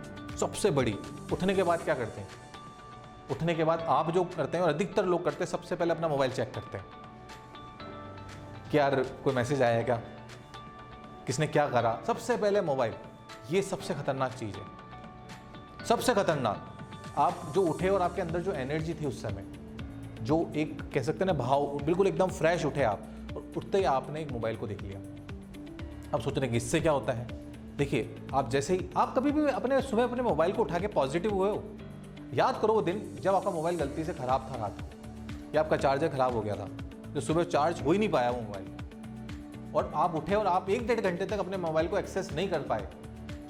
सबसे 0.41 0.71
बड़ी, 0.71 0.99
उठने 1.33 1.55
के 1.55 1.63
बाद 1.63 1.81
क्या 1.81 1.95
करते 1.95 2.21
हैं? 2.21 2.29
उठने 3.31 3.55
के 3.55 3.65
बाद 3.65 3.81
आप 3.81 4.11
जो 4.11 4.25
करते 4.25 4.57
हैं, 4.57 4.65
और 4.65 4.71
अधिकतर 4.71 5.05
लोग 5.05 5.25
करते 5.25 5.45
हैं, 5.45 5.51
सबसे 5.51 5.77
पहले 5.77 5.95
अपना 5.95 6.09
मोबाइल 6.09 6.33
चेक 6.33 6.55
करते 6.55 6.79
हैं। 6.79 6.87
कि 8.71 8.79
यार, 8.79 9.03
कोई 9.03 9.35
मैसेज 9.35 9.63
आया 9.63 9.83
क्या? 9.83 9.97
किसने 11.27 11.47
क्या 11.47 11.69
करा? 11.69 12.01
सबसे 12.07 12.37
पहले 12.37 12.61
मोबाइल 12.61 12.95
ये 13.51 13.63
सबसे 13.63 13.95
खतरनाक 13.95 14.33
चीज़ 14.33 14.57
है। 14.57 14.76
सबसे 15.89 16.15
खतरनाक। 16.15 17.15
आप 17.19 17.53
जो 17.55 17.63
उठे 17.63 17.89
और 17.89 18.03
आपके 18.03 18.23
अंदर 18.23 18.41
जो 18.41 18.53
एनर्जी 18.53 18.95
थी 18.95 19.07
उस 19.07 19.21
समय, 19.23 19.45
जो 20.23 20.39
एक 20.57 20.81
कह 20.95 21.03
सकते 21.03 21.19
हैं 21.19 21.27
ना 21.27 21.33
भाव, 21.35 21.67
बिल्कुल 21.85 22.07
एकदम 22.07 22.29
फ्रेश 22.29 22.65
उठे 22.65 22.83
आप, 22.83 23.03
और 23.37 23.53
उठते 23.57 23.79
ही 23.79 23.85
आपने 23.85 24.21
एक 24.21 24.33
मोबाइल 24.33 24.57
को 24.57 24.67
देख 24.67 24.83
लिया। 24.83 25.01
अब 26.15 26.21
सोच 26.21 26.39
रहे 26.39 26.49
कि 26.51 26.57
इससे 26.57 26.81
क्या 26.81 26.93
होता 26.93 27.13
है? 27.13 27.27
देखिए, 27.79 28.17
आप 28.35 28.51
जैसे 28.51 28.75
ही, 28.75 28.89
आप 28.97 29.15
कभी 29.19 29.33
भी 29.33 29.47
अपने, 29.49 29.81
सुबह 29.83 30.05
अपने 30.05 30.23
मोबाइल 30.23 30.53
को 30.53 30.63
उठा 30.63 30.79
के 30.79 30.87
पॉजिटिव 30.89 31.35
हुए 31.35 31.51
हो। 31.51 31.63
याद 32.35 32.59
करो 32.63 32.75
वो 32.75 32.83
दिन, 32.83 33.03
जब 33.23 33.35
आपका 33.35 33.51
मोबाइल 33.51 33.77
गलती 33.79 34.05
से 34.05 34.15
ख़राब 34.15 34.51
था 34.51 34.57
रात 34.57 34.81
को, 34.81 34.87
या 35.55 35.61
आपका 35.61 35.77
चार्जर 35.79 36.09
ख़राब 36.09 36.35
हो 36.35 36.41
गया 36.43 36.55
था 36.55 36.69
तो 37.15 37.21
सुबह 37.21 37.45
चार्ज 37.47 37.81
हो 37.83 37.93
ही 37.93 37.99
नहीं 37.99 38.09
पाया 38.09 38.31
वो 38.31 38.41
मोबाइल 38.43 39.75
और 39.75 39.93
आप 39.97 40.15
उठे 40.15 40.35
और 40.35 40.47
आप 40.47 40.71
एक 40.71 40.87
डेढ़ 40.87 41.01
घंटे 41.01 41.27
तक 41.27 41.39
अपने 41.39 41.57
मोबाइल 41.59 41.89
को 41.89 41.99
एक्सेस 41.99 42.33
नहीं 42.33 42.49
कर 42.49 42.61
पाए। 42.63 42.89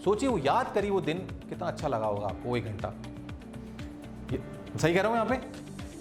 सोचिए, 0.07 0.29
वो 0.29 0.39
याद 0.39 0.73
करिए 0.75 0.91
वो 0.91 1.01
दिन, 1.01 1.19
कितना 1.19 1.67
अच्छा 1.67 1.89
लगा 1.89 2.07
होगा 2.07 2.27
आपको 2.27 2.49
वो 2.49 2.57
एक 2.57 2.65
घंटा। 2.65 2.93
सही 4.79 4.95
कह 4.95 5.03
रहा 5.03 5.09
हूँ 5.09 5.19
यहाँ 5.19 5.27
पे? 5.27 5.37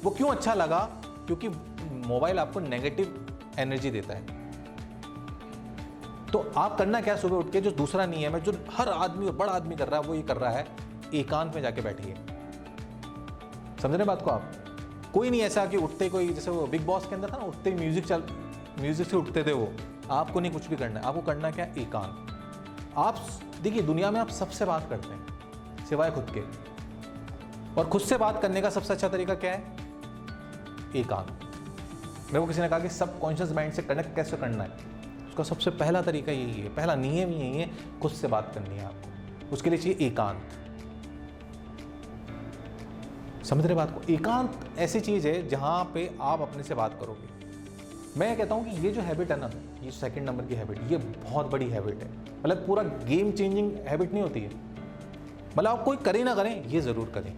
वो 0.04 0.12
क्यों 0.12 0.30
अच्छा 0.30 0.54
लगा? 0.54 0.80
क्योंकि 1.28 1.50
मोबाइल 2.08 2.40
आपको 2.40 2.60
नेगेटिव 2.60 3.28
एनर्जी 3.60 3.92
देता 3.92 4.14
है। 4.14 4.26
तो 6.32 6.52
आप 6.58 6.78
करना 6.78 7.02
क्या 7.02 7.16
सुबह 7.16 7.36
उठ 7.36 7.52
के? 7.52 7.62
जो 7.62 7.72
दूसरा 7.72 8.06
नियम 8.06 8.36
है, 8.36 8.42
जो 8.42 8.54
हर 8.72 8.90
आदमी 8.90 9.26
और 9.26 9.32
बड़ा 9.32 9.54
आदमी 9.54 9.76
कर 9.76 9.88
रहा 9.88 10.00
है, 10.00 10.08
वो 10.08 10.16
ये 10.16 10.22
कर 10.22 10.38
रहा 10.38 10.52
है, 10.52 10.68
एकांत 11.14 11.56
में 11.56 11.62
जाके 11.62 11.82
बैठिए। 11.82 12.16
समझ 13.82 13.96
रहे 13.96 14.06
बात 14.06 14.22
को 14.22 14.32
आप? 14.32 14.52
कोई 15.14 15.30
नहीं 15.30 15.42
ऐसा 15.42 15.66
कि 15.66 15.78
उठते 15.78 16.10
कोई, 16.10 16.34
जैसे 16.34 16.52
वो 16.52 16.68
बिग 16.68 16.86
बॉस 16.86 17.06
के 17.06 17.16
अंदर 17.16 17.32
था 17.32 17.38
ना, 17.38 17.46
उठते 17.46 17.70
ही 17.70 17.76
म्यूज़िक 17.76 18.06
चल 18.06 18.24
म्यूज़िक 18.80 19.08
से 19.08 19.18
उठते 19.18 19.44
थे 19.44 19.52
वो। 19.52 19.72
आपको 20.12 20.40
नहीं 20.40 20.52
कुछ 20.52 20.68
भी 20.68 20.76
करना 20.76 21.00
है। 21.00 21.06
आपको 21.06 21.22
करना 21.22 21.52
क्या? 21.52 21.66
एकांत। 21.66 22.32
आप 22.98 23.28
देखिए, 23.66 23.82
दुनिया 23.82 24.12
में 24.12 24.20
आप 24.20 24.30
सबसे 24.30 24.66
बात 24.66 24.90
करते 24.90 25.08
हैं, 25.08 25.28
सिवाय 25.86 26.12
खुद 26.12 26.28
के। 26.38 26.42
और 27.82 27.90
खुद 27.90 28.02
से 28.02 28.18
बात 28.18 28.42
करने 28.42 28.62
का 28.62 28.70
सबसे 28.70 28.94
अच्छा 28.94 29.10
तरीका 29.10 29.36
क्या 29.36 29.52
है? 29.52 29.78
एकांत। 30.96 31.30
मेरे 32.26 32.40
को 32.40 32.46
किसी 32.46 32.62
ने 32.62 32.70
कहा 32.70 32.80
कि 32.80 32.90
सब 32.90 33.20
कॉन्शियस 33.20 33.52
माइंड 33.52 33.74
से 33.74 33.82
कनेक्ट 33.82 34.16
कैसे 34.16 34.38
करना 34.38 34.64
है? 34.64 34.70
उसका 35.28 35.44
सबसे 35.44 35.70
पहला 35.70 36.02
तरीका 36.02 36.32
यही 36.32 36.62
है, 36.62 36.76
पहला 36.76 36.96
नियम 36.96 37.30
यही 37.30 37.58
है, 37.58 37.72
खुद 38.02 38.12
से 38.12 38.28
बात 38.28 38.52
करनी 38.56 38.76
है 38.76 38.86
आपको। 38.86 39.54
उसके 39.54 39.70
लिए 39.70 39.80
चाहिए 39.80 40.08
एकांत। 40.08 40.42
समझ 43.46 43.66
रहे 43.66 43.76
बात 43.76 43.92
को? 43.92 44.14
एकांत 44.14 44.70
ऐसी 44.78 45.00
चीज़ 45.00 45.28
है 45.28 45.48
जहाँ 45.48 45.92
पे 45.94 46.18
आप 46.22 46.42
अपने 46.42 46.64
से 46.64 46.74
बात 46.74 46.98
करोगे। 47.00 47.28
मैं 48.20 48.38
कहता 48.38 48.56
हूँ 48.56 48.72
कि 48.72 48.88
ये 48.88 48.92
जो 48.92 49.02
हैबिट 49.02 49.32
है 49.32 49.40
ना, 49.40 49.50
ये 49.84 49.92
सेकंड 49.92 50.24
नंबर 50.24 50.46
की 50.46 50.56
हैबिट 50.56 50.92
ये 50.92 50.98
बहुत 50.98 51.46
बड़ी 51.46 51.70
हैबिट 51.70 52.04
है। 52.04 52.25
मतलब 52.46 52.58
पूरा 52.58 52.84
गेम 52.84 53.32
चेंजिंग 53.32 53.72
हैबिट 53.88 54.12
नहीं 54.14 54.24
होती 54.24 54.40
है। 54.40 54.50
मतलब 55.58 55.68
आप 55.68 55.84
कोई 55.84 55.98
करें 55.98 56.24
ना 56.24 56.34
करें, 56.36 56.66
ये 56.66 56.82
ज़रूर 56.82 57.12
करें। 57.16 57.34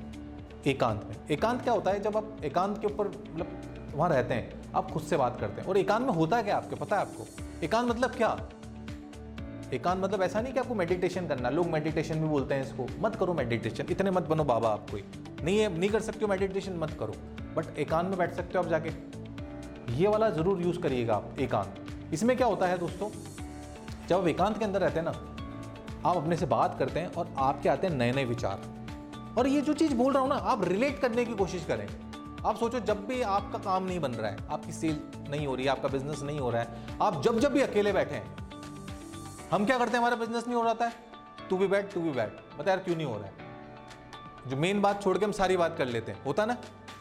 एकांत 0.67 1.03
में। 1.03 1.15
एकांत 1.31 1.61
क्या 1.61 1.73
होता 1.73 1.91
है? 1.91 1.99
जब 2.01 2.17
आप 2.17 2.43
एकांत 2.43 2.77
के 2.77 2.87
ऊपर 2.87 3.07
मतलब 3.07 3.93
वहाँ 3.95 4.09
रहते 4.09 4.33
हैं, 4.33 4.71
आप 4.75 4.91
खुद 4.91 5.03
से 5.03 5.17
बात 5.17 5.39
करते 5.39 5.61
हैं। 5.61 5.67
और 5.67 5.77
एकांत 5.77 6.05
में 6.07 6.13
होता 6.13 6.37
है 6.37 6.43
क्या 6.43 6.57
आपके? 6.57 6.75
पता 6.75 6.95
है 6.95 7.01
आपको? 7.01 7.25
एकांत 7.63 7.89
मतलब 7.89 8.15
क्या? 8.15 8.49
एकांत 9.73 10.03
मतलब 10.03 10.21
ऐसा 10.21 10.41
नहीं 10.41 10.53
कि 10.53 10.59
आपको 10.59 10.75
मेडिटेशन 10.75 11.27
करना। 11.27 11.49
लोग 11.49 11.67
मेडिटेशन 11.67 12.21
भी 12.21 12.27
बोलते 12.27 12.55
हैं 12.55 12.61
इसको। 12.63 12.87
मत 12.99 13.15
करो 13.15 13.33
मेडिटेशन 13.33 13.91
इतने 13.91 14.11
मत 14.11 14.23
बनो 14.23 14.43
बाबा 14.43 14.69
आप 14.69 14.89
कोई। 14.91 15.03
नहीं 15.43 15.57
है, 15.59 15.77
नहीं 15.77 15.89
कर 15.89 15.99
सकते 15.99 16.19
हो 16.21 16.27
मेडिटेशन 16.27 16.73
मत 16.73 16.97
करो। 16.99 17.13
बट 17.55 17.79
एकांत 17.79 18.09
में 18.09 18.17
बैठ 18.17 18.33
सकते 18.33 18.57
हो 18.57 18.63
आप 18.63 18.69
जाके। 18.69 18.89
ये 19.93 20.07
वाला 20.07 20.29
ज़रूर 20.29 20.61
यूज़ 20.61 20.79
करिएगा 20.79 21.15
आप, 21.15 21.35
एकांत। 21.39 22.13
इसमें 22.13 22.37
क्या 22.37 22.47
होता 22.47 22.67
है 22.67 22.77
दोस्तों? 22.77 23.09
जब 24.07 24.17
आप 24.17 24.27
एकांत 24.27 24.57
के 24.59 24.65
अंदर 24.65 24.81
रहते 24.81 24.99
हैं 24.99 25.05
ना, 25.05 26.09
आप 26.09 26.17
अपने 26.17 26.37
से 26.37 26.45
बात 26.45 26.79
करते 26.79 26.99
हैं 26.99 27.13
और 27.13 27.33
आपके 27.37 27.69
आते 27.69 27.87
हैं 27.87 27.93
नए 27.93 28.11
नए 28.11 28.25
विचार। 28.25 28.61
और 29.37 29.47
ये 29.47 29.61
जो 29.61 29.73
चीज़ 29.73 29.95
बोल 29.95 30.13
रहा 30.13 30.21
हूँ 30.21 30.29
ना, 30.29 30.35
आप 30.35 30.63
रिलेट 30.63 30.99
करने 30.99 31.25
की 31.25 31.33
कोशिश 31.33 31.65
करें। 31.65 31.87
आप 32.45 32.57
सोचो, 32.57 32.79
जब 32.79 33.05
भी 33.07 33.21
आपका 33.21 33.59
काम 33.59 33.83
नहीं 33.83 33.99
बन 33.99 34.11
रहा 34.11 34.31
है, 34.31 34.37
आपकी 34.51 34.71
सेल 34.71 34.99
नहीं 35.29 35.47
हो 35.47 35.55
रही 35.55 35.65
है, 35.65 35.71
आपका 35.71 35.87
बिज़नेस 35.87 36.21
नहीं 36.21 36.39
हो 36.39 36.49
रहा 36.49 36.61
है, 36.61 36.97
आप 37.01 37.21
जब 37.21 37.39
जब 37.39 37.51
भी 37.51 37.61
अकेले 37.61 37.93
बैठे 37.93 38.15
हैं, 38.15 38.35
हम 39.51 39.65
क्या 39.65 39.77
करते 39.77 39.91
हैं, 39.91 39.99
हमारा 39.99 40.15
बिज़नेस 40.15 40.47
नहीं 40.47 40.55
हो 40.55 40.63
रहा 40.63 40.85
है 40.85 40.91
तू 41.49 41.57
भी 41.57 41.67
बैठ, 41.67 41.93
तू 41.93 42.01
भी 42.01 42.11
बैठ। 42.11 42.59
बता 42.59 42.71
यार, 42.71 42.79
क्यों 42.79 42.95
नहीं 42.95 43.05
हो 43.05 43.17
रहा 43.17 43.25
है? 43.25 43.33
जो 44.47 44.57
मेन 44.57 44.81
बात 44.81 45.01
छोड़ 45.03 45.17
के 45.17 45.25
हम 45.25 45.31
सारी 45.31 45.57
बात 45.57 45.77
कर 45.77 45.85
लेते 45.85 46.11
हैं। 46.11 46.23
होता 46.23 46.45
ना? 46.45 46.57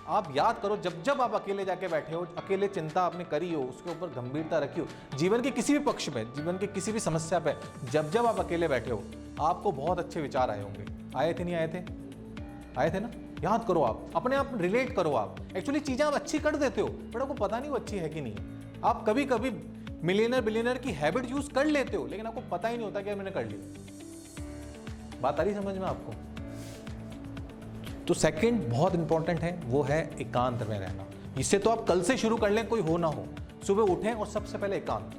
आप 0.09 0.33
याद 0.37 0.59
करो, 0.63 0.77
जब 0.77 1.03
जब 1.03 1.21
आप 1.21 1.35
अकेले 1.35 1.65
जाके 1.65 1.89
बैठे 1.89 2.15
हो, 2.15 2.27
अकेले 2.39 2.69
चिंता 2.69 3.03
आपने 3.03 3.25
करी 3.25 3.53
हो, 3.55 3.63
उसके 3.63 3.91
ऊपर 3.91 4.07
गंभीरता 4.07 4.59
रखी 4.59 4.81
हो, 4.81 4.87
जीवन 5.19 5.41
के 5.41 5.51
किसी 5.51 5.73
भी 5.73 5.79
पक्ष 5.79 6.09
पे 6.09 6.25
जीवन 6.25 6.59
के 6.59 6.67
किसी 6.67 6.93
भी 6.93 7.01
समस्या 7.01 7.39
पे, 7.39 7.55
जब 7.91 8.11
जब 8.11 8.27
आप 8.27 8.41
अकेले 8.41 8.69
बैठे 8.69 8.91
हो, 8.91 9.03
आपको 9.41 9.73
बहुत 9.73 9.99
अच्छे 9.99 10.21
विचार 10.21 10.51
आए 10.51 10.63
होंगे। 10.63 10.85
आए 11.17 11.35
थे, 11.35 11.45
नहीं 11.45 11.55
आए 11.55 11.69
थे? 11.69 11.81
आए 12.81 12.91
थे 12.91 13.01
ना? 13.01 13.11
याद 13.43 13.65
करो 13.69 13.83
आप, 13.83 14.11
अपने 14.17 14.37
आप 14.37 14.51
रिलेट 14.55 14.97
करो 14.97 15.13
आप। 15.13 15.37
एक्चुअली 15.57 15.81
चीज़ें 15.81 16.07
आप 16.07 16.15
अच्छी 16.15 16.39
कर 16.39 16.57
देते 16.57 16.81
हो, 16.81 16.89
बट 16.89 17.23
आपको 17.23 17.35
पता 17.35 17.59
नहीं 17.59 17.71
वो 17.71 17.77
अच्छी 17.77 17.97
है 17.97 18.09
कि 18.09 18.21
नहीं। 18.21 18.37
आप 18.85 19.05
कभी 19.09 19.25
कभी 19.25 19.51
मिलियनर 20.05 20.41
बिलियनर 20.41 20.79
की 20.79 20.93
हैबिट 20.93 21.31
यूज़ 21.31 21.51
कर 21.51 21.67
लेते 21.67 21.97
हो, 21.97 22.07
लेकिन 22.07 22.27
आपको 22.27 22.41
पता 22.41 22.69
ही 22.69 22.77
नहीं 22.77 22.87
होता 22.87 23.01
कि 23.01 23.15
मैंने 23.15 23.31
कर 23.31 23.45
ली। 23.45 23.57
बात 25.23 25.41
आ 25.41 25.43
रही 25.43 25.55
समझ 25.55 25.75
में 25.75 25.87
आपको? 25.87 26.15
तो 28.09 28.15
सेकंड 28.15 28.69
बहुत 28.69 28.95
इंपॉर्टेंट 28.95 29.41
है, 29.41 29.63
वो 29.65 29.83
है 29.83 30.11
एकांत 30.21 30.63
में 30.69 30.79
रहना। 30.79 31.05
इससे 31.39 31.59
तो 31.59 31.71
आप 31.71 31.85
कल 31.89 32.03
से 32.03 32.17
शुरू 32.17 32.37
कर 32.37 32.51
लें, 32.51 32.69
कोई 32.69 32.81
हो 32.81 32.97
ना 32.97 33.07
हो। 33.07 33.27
सुबह 33.67 33.83
उठें 33.83 34.13
और 34.13 34.27
सबसे 34.27 34.59
पहले 34.59 34.77
एकांत। 34.77 35.15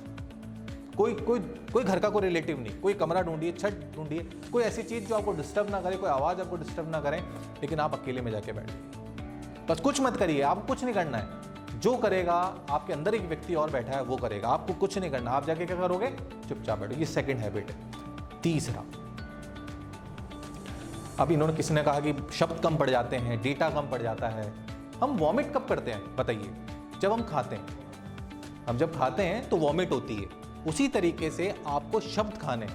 कोई 0.97 1.13
कोई 1.13 1.39
कोई 1.73 1.83
घर 1.83 1.99
का 1.99 2.09
कोई 2.09 2.21
रिलेटिव 2.21 2.59
नहीं। 2.59 2.79
कोई 2.79 2.93
कमरा 2.93 3.21
ढूंढिए, 3.21 3.51
छत 3.51 3.93
ढूंढिए। 3.95 4.29
कोई 4.53 4.63
ऐसी 4.63 4.83
चीज़ 4.83 5.05
जो 5.05 5.15
आपको 5.15 5.31
डिस्टर्ब 5.31 5.69
ना 5.69 5.81
करे, 5.81 5.95
कोई 5.95 6.09
आवाज़ 6.09 6.41
आपको 6.41 6.55
डिस्टर्ब 6.55 6.91
ना 6.91 7.01
करें, 7.01 7.21
लेकिन 7.61 7.79
आप 7.79 7.93
अकेले 7.93 8.21
में 8.21 8.31
जाके 8.31 8.51
बैठिए। 8.51 8.77
बस 9.69 9.79
कुछ 9.79 10.01
मत 10.01 10.17
करिए, 10.17 10.41
आपको 10.41 10.67
कुछ 10.67 10.83
नहीं 10.83 10.93
करना 10.93 11.17
है। 11.17 11.27
जो 11.79 11.97
करेगा, 11.97 12.65
आपके 12.69 12.93
अंदर 12.93 13.15
एक 13.15 13.21
व्यक्ति 13.21 13.55
और 13.55 13.69
बैठा 13.69 13.91
है, 13.91 14.03
वो 14.03 14.17
करेगा। 14.17 14.47
आपको 14.47 14.73
कुछ 14.73 14.97
नहीं 14.97 15.11
करना। 15.11 15.31
आप 15.31 15.45
जाके 15.45 15.65
क्या 15.65 15.77
करोगे? 15.77 16.07
चुपचाप 16.49 16.79
बैठो। 16.79 16.95
ये 16.95 17.05
सेकंड 17.05 17.37
हैबिट 17.37 17.71
है। 17.71 17.77
तीसरा 18.43 18.83
अब 21.19 21.31
इन्होंने 21.31 21.53
किसी 21.53 21.73
ने 21.73 21.83
कहा 21.83 21.99
कि 21.99 22.27
शब्द 22.33 22.59
कम 22.63 22.77
पड़ 22.77 22.89
जाते 22.89 23.15
हैं 23.15 23.41
डेटा 23.41 23.69
कम 23.69 23.81
पड़ 23.81 24.01
जाता 24.01 24.27
है। 24.27 24.53
हम 25.03 25.17
वॉमिट 25.17 25.53
कब 25.53 25.65
करते 25.65 25.91
हैं, 25.91 26.15
बताइए? 26.15 26.51
जब 27.01 27.11
हम 27.11 27.23
खाते 27.23 27.55
हैं। 27.55 27.67
हम 28.69 28.77
जब 28.77 28.97
खाते 28.99 29.23
हैं 29.23 29.49
तो 29.49 29.57
वॉमिट 29.57 29.91
होती 29.91 30.15
है। 30.15 30.25
उसी 30.67 30.87
तरीके 30.87 31.31
से 31.31 31.63
आपको 31.67 31.99
शब्द 31.99 32.37
खाने 32.37 32.67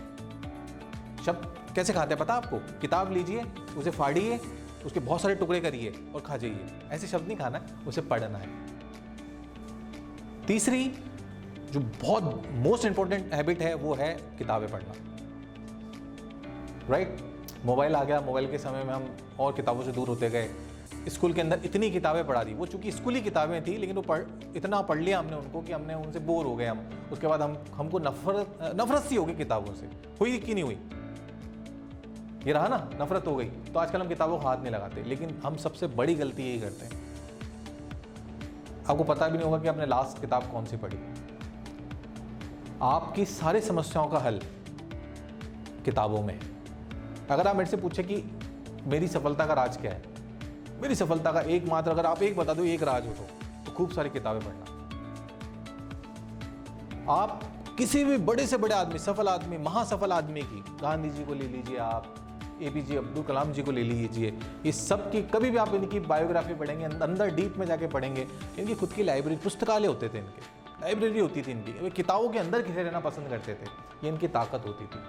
शब्द 1.26 1.74
कैसे 1.74 1.92
खाते 1.92 2.14
हैं 2.14 2.18
पता 2.18 2.34
आपको? 2.34 2.58
किताब 2.58 3.12
लीजिए, 3.12 3.44
उसे 3.76 3.90
फाड़िए, 3.90 4.40
उसके 4.86 5.00
बहुत 5.00 5.20
सारे 5.20 5.34
टुकड़े 5.34 5.60
करिए 5.60 6.04
और 6.14 6.20
खा 6.20 6.36
जाइए। 6.36 6.66
ऐसे 6.90 7.06
शब्द 7.06 7.26
नहीं 7.26 7.36
खाना, 7.36 7.62
उसे 7.86 8.00
पढ़ना 8.00 8.38
है। 8.38 8.48
तीसरी, 10.46 10.94
जो 11.70 11.80
बहुत 11.80 12.44
मोस्ट 12.50 12.84
इंपॉर्टेंट 12.84 13.34
हैबिट 13.34 13.62
है, 13.62 13.74
वो 13.74 13.94
है 13.94 14.14
किताबें 14.38 14.72
पढ़ना। 14.72 14.92
Right 16.90 17.16
right? 17.16 17.31
मोबाइल 17.64 17.96
आ 17.96 18.04
गया, 18.04 18.20
मोबाइल 18.20 18.50
के 18.50 18.58
समय 18.58 18.84
में 18.84 18.94
हम 18.94 19.16
और 19.40 19.52
किताबों 19.52 19.82
से 19.82 19.92
दूर 19.92 20.08
होते 20.08 20.30
गए। 20.30 20.48
स्कूल 21.08 21.32
के 21.32 21.40
अंदर 21.40 21.60
इतनी 21.64 21.90
किताबें 21.90 22.26
पढ़ा 22.26 22.44
दी। 22.44 22.54
वो 22.54 22.66
चूँकि 22.66 22.92
स्कूली 22.92 23.20
किताबें 23.20 23.64
थी, 23.64 23.76
लेकिन 23.76 23.96
वो 23.96 24.02
पढ़, 24.02 24.22
इतना 24.56 24.80
पढ़ 24.82 24.98
लिया 24.98 25.18
हमने 25.18 25.36
उनको 25.36 25.60
कि 25.60 25.72
हमने 25.72 25.94
उनसे 25.94 26.18
बोर 26.18 26.46
हो 26.46 26.56
गए 26.56 26.66
हम। 26.66 26.90
उसके 27.12 27.26
बाद 27.26 27.42
हम, 27.42 27.58
हमको 27.74 27.98
नफरत 27.98 28.58
नफरत 28.80 29.02
सी 29.02 29.16
हो 29.16 29.24
गई 29.24 29.34
किताबों 29.34 29.74
से। 29.74 29.86
हुई 30.20 30.38
कि 30.38 30.54
नहीं 30.54 30.64
हुई? 30.64 30.78
ये 32.46 32.52
रहा 32.52 32.68
ना, 32.68 32.90
नफरत 33.00 33.26
हो 33.26 33.36
गई। 33.36 33.44
तो 33.44 33.78
आजकल 33.78 34.00
हम 34.00 34.08
किताबों 34.08 34.38
को 34.38 34.46
हाथ 34.46 34.56
नहीं 34.56 34.72
लगाते, 34.72 35.02
लेकिन 35.02 35.40
हम 35.44 35.56
सबसे 35.56 35.86
बड़ी 35.86 36.14
गलती 36.14 36.42
यही 36.42 36.60
करते 36.60 36.86
हैं। 36.86 37.02
आपको 38.90 39.04
पता 39.04 39.28
भी 39.28 39.38
नहीं 39.38 39.46
होगा 39.46 39.58
कि 39.58 39.68
आपने 39.68 39.86
लास्ट 39.86 40.20
किताब 40.20 40.42
कौन 40.42 40.64
सी 40.64 40.76
पढ़ी? 40.76 40.98
आपकी 42.82 43.24
सारी 43.24 43.60
समस्याओं 43.60 44.08
का 44.08 44.18
हल 44.18 44.40
किताबों 45.84 46.22
में 46.22 46.34
है। 46.34 46.51
अगर 47.32 47.46
आप 47.46 47.56
मेरे 47.56 47.70
से 47.70 47.76
पूछे 47.78 48.02
कि 48.02 48.22
मेरी 48.86 49.08
सफलता 49.08 49.46
का 49.46 49.54
राज 49.54 49.76
क्या 49.76 49.92
है, 49.92 50.02
मेरी 50.82 50.94
सफलता 50.94 51.32
का 51.32 51.40
एकमात्र 51.40 51.90
अगर 51.90 52.06
आप 52.06 52.22
एक 52.22 52.36
बता 52.36 52.54
दो, 52.54 52.64
एक 52.66 52.82
राज 52.84 53.06
हो 53.08 53.12
तो 53.66 53.72
खूब 53.72 53.90
सारी 53.92 54.10
किताबें 54.10 54.40
पढ़ना। 54.40 54.64
आप 57.12 57.40
किसी 57.78 58.04
भी 58.04 58.16
बड़े 58.20 58.46
से 58.46 58.56
बड़े 58.58 58.74
आदमी, 58.74 58.98
सफल 59.00 59.28
आदमी, 59.28 59.58
महासफल 59.58 60.12
आदमी 60.12 60.40
की, 60.42 60.64
गांधी 60.82 61.10
जी 61.10 61.24
को 61.24 61.34
ले 61.34 61.46
लीजिए 61.48 61.78
आप 61.80 62.14
ए 62.62 62.70
पी 62.70 62.80
जे 62.82 62.96
अब्दुल 62.96 63.24
कलाम 63.24 63.52
जी 63.52 63.62
को 63.62 63.70
ले 63.72 63.82
लीजिए, 63.82 64.32
ये 64.66 64.72
सब 64.72 65.10
की 65.12 65.22
कभी 65.28 65.50
भी 65.50 65.56
आप 65.58 65.74
इनकी 65.74 66.00
बायोग्राफी 66.02 66.54
पढ़ेंगे 66.54 66.84
अंदर 66.84 67.34
डीप 67.34 67.56
में 67.58 67.66
जाके 67.66 67.86
पढ़ेंगे, 67.88 68.26
इनकी 68.58 68.74
खुद 68.74 68.92
की 68.92 69.02
लाइब्रेरी, 69.02 69.36
पुस्तकालय 69.38 69.86
होते 69.86 70.08
थे 70.08 70.18
इनके, 70.18 70.40
लाइब्रेरी 70.82 71.20
होती 71.20 71.42
थी 71.42 71.50
इनकी 71.50 71.90
किताबों 71.92 72.28
के 72.28 72.38
अंदर 72.38 72.62
घिरे 72.62 72.82
रहना 72.82 73.00
पसंद 73.00 73.28
करते 73.28 73.54
थे, 73.54 73.66
ये 74.04 74.08
इनकी 74.08 74.28
ताकत 74.30 74.66
होती 74.66 74.84
थी। 74.86 75.00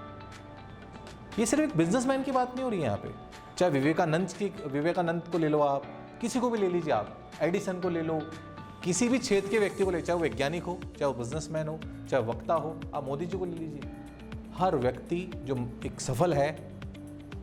ये 1.39 1.45
सिर्फ़ 1.45 1.63
एक 1.63 1.77
बिजनेसमैन 1.77 2.23
की 2.23 2.31
बात 2.31 2.53
नहीं 2.53 2.63
हो 2.63 2.69
रही 2.69 2.79
है 2.79 2.85
यहाँ 2.85 2.97
पे। 2.97 3.09
चाहे 3.57 3.71
विवेकानंद 3.71 4.27
की, 4.27 4.45
विवेकानंद 4.67 5.21
को 5.31 5.37
ले 5.37 5.49
लो 5.49 5.59
आप, 5.59 5.83
किसी 6.21 6.39
को 6.39 6.49
भी 6.49 6.57
ले 6.57 6.67
लीजिए 6.67 6.93
आप। 6.93 7.31
एडिसन 7.41 7.79
को 7.79 7.89
ले 7.89 8.01
लो, 8.01 8.21
किसी 8.83 9.09
भी 9.09 9.19
क्षेत्र 9.19 9.49
के 9.49 9.59
व्यक्ति 9.59 9.83
को 9.83 9.91
ले, 9.91 10.01
चाहे 10.01 10.17
वो 10.17 10.23
वैज्ञानिक 10.23 10.63
हो, 10.63 10.79
चाहे 10.99 11.05
वो 11.05 11.23
बिजनेसमैन 11.23 11.67
हो, 11.67 11.79
चाहे 12.09 12.23
वक्ता 12.23 12.53
हो, 12.53 12.79
आप 12.95 13.03
मोदी 13.03 13.25
जी 13.25 13.37
को 13.37 13.45
ले 13.45 13.55
लीजिए। 13.55 13.81
हर 14.55 14.75
व्यक्ति 14.75 15.31
जो 15.35 15.69
एक 15.85 16.01
सफल 16.01 16.33
है, 16.33 16.71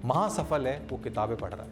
महासफल 0.04 0.66
है, 0.66 0.86
वो 0.90 0.98
किताबें 0.98 1.36
पढ़ 1.36 1.54
रहा 1.54 1.66
है। 1.66 1.70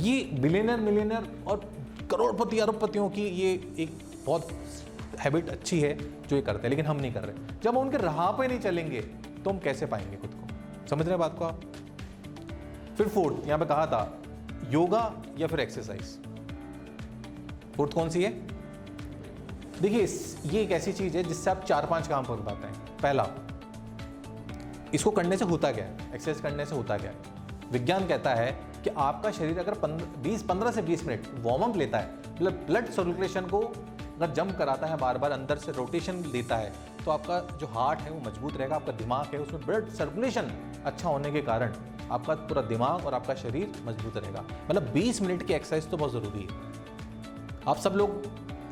ये 0.00 0.30
बिलियनर 0.40 0.76
मिलेनर 0.76 1.28
और 1.46 1.70
करोड़पति, 2.10 2.58
अरबपतियों 2.58 3.10
की 3.10 3.22
ये 3.22 3.74
एक 3.78 3.98
बहुत 4.26 4.48
हैबिट 5.18 5.48
अच्छी 5.48 5.80
है, 5.80 5.98
जो 6.28 6.36
ये 6.36 6.42
करते 6.42 6.62
हैं, 6.62 6.70
लेकिन 6.70 6.86
हम 6.86 6.96
नहीं 6.96 7.12
कर 7.12 7.20
रहे। 7.20 7.34
जब 7.62 7.70
हम 7.70 7.76
उनके 7.76 7.96
राह 7.96 8.30
पे 8.30 8.48
नहीं 8.48 8.60
चलेंगे 8.60 9.19
तो 9.44 9.50
हम 9.50 9.58
कैसे 9.58 9.86
पाएँगे 9.86 10.16
खुद 10.16 10.30
को? 10.30 10.86
समझ 10.88 11.00
रहे 11.00 11.10
हैं 11.10 11.18
बात 11.18 11.36
को 11.38 11.44
आप? 11.44 11.60
फिर 12.96 13.08
फोर्थ 13.08 13.46
यहाँ 13.46 13.58
पे 13.58 13.64
कहा 13.64 13.86
था, 13.86 14.22
योगा 14.70 15.22
या 15.38 15.46
फिर 15.46 15.60
एक्सरसाइज 15.60 16.18
फोर्थ 17.76 17.92
कौन 17.92 18.10
सी 18.10 18.22
है? 18.22 18.30
देखिए 19.80 20.06
ये 20.46 20.62
एक 20.62 20.72
ऐसी 20.72 20.92
चीज़ 20.92 21.16
है 21.16 21.22
जिससे 21.24 21.50
आप 21.50 21.64
चार 21.64 21.86
पाँच 21.86 22.08
काम 22.08 22.24
कर 22.24 22.42
पाते 22.44 22.66
हैं। 22.66 22.96
पहला, 23.02 23.26
इसको 24.94 25.10
करने 25.10 25.36
से 25.36 25.44
होता 25.44 25.70
क्या 25.72 25.84
है? 25.84 26.14
एक्सरसाइज 26.14 26.40
करने 26.40 26.66
से 26.66 26.74
होता 26.74 26.96
क्या 26.98 27.10
है? 27.10 27.16
विज्ञान 27.72 28.06
कहता 28.06 28.34
है 28.34 28.50
कि 28.84 28.90
आपका 28.90 29.30
शरीर 29.30 29.58
अगर 29.58 29.74
बीस, 30.22 30.42
पंद्रह 30.42 30.70
से 30.72 30.82
बीस 30.82 31.04
मिनट 31.04 31.26
वार्म 31.40 31.62
अप 31.62 31.76
लेता 31.76 31.98
है 31.98 32.14
मतलब 32.32 32.64
ब्लड 32.66 32.90
सर्कुलेशन 32.90 33.46
को 33.46 33.60
अगर 33.60 34.30
जंप 34.30 34.56
कराता 34.58 34.86
है 34.86 34.96
बार 34.96 35.18
बार 35.18 35.30
अंदर 35.30 35.58
से 35.58 35.72
रोटेशन 35.72 36.20
देता 36.32 36.56
है 36.56 36.72
तो 37.04 37.10
आपका 37.10 37.38
जो 37.58 37.66
हार्ट 37.68 38.00
है 38.00 38.10
वो 38.10 38.20
मज़बूत 38.20 38.56
रहेगा, 38.56 38.76
आपका 38.76 38.92
दिमाग 38.94 39.26
है, 39.26 39.38
उसमें 39.40 39.66
ब्लड 39.66 39.88
सर्कुलेशन 39.90 40.50
अच्छा 40.84 41.08
होने 41.08 41.30
के 41.32 41.40
कारण 41.42 41.72
आपका 42.10 42.34
पूरा 42.34 42.62
दिमाग 42.64 43.06
और 43.06 43.14
आपका 43.14 43.34
शरीर 43.36 43.72
मज़बूत 43.86 44.16
रहेगा। 44.16 44.44
मतलब 44.70 44.92
20 44.92 45.20
मिनट 45.22 45.46
की 45.46 45.54
एक्सरसाइज 45.54 45.90
तो 45.90 45.96
बहुत 45.96 46.12
ज़रूरी 46.12 46.40
है। 46.40 46.48
आप 47.68 47.76
सब 47.78 47.94
लोग 47.94 48.22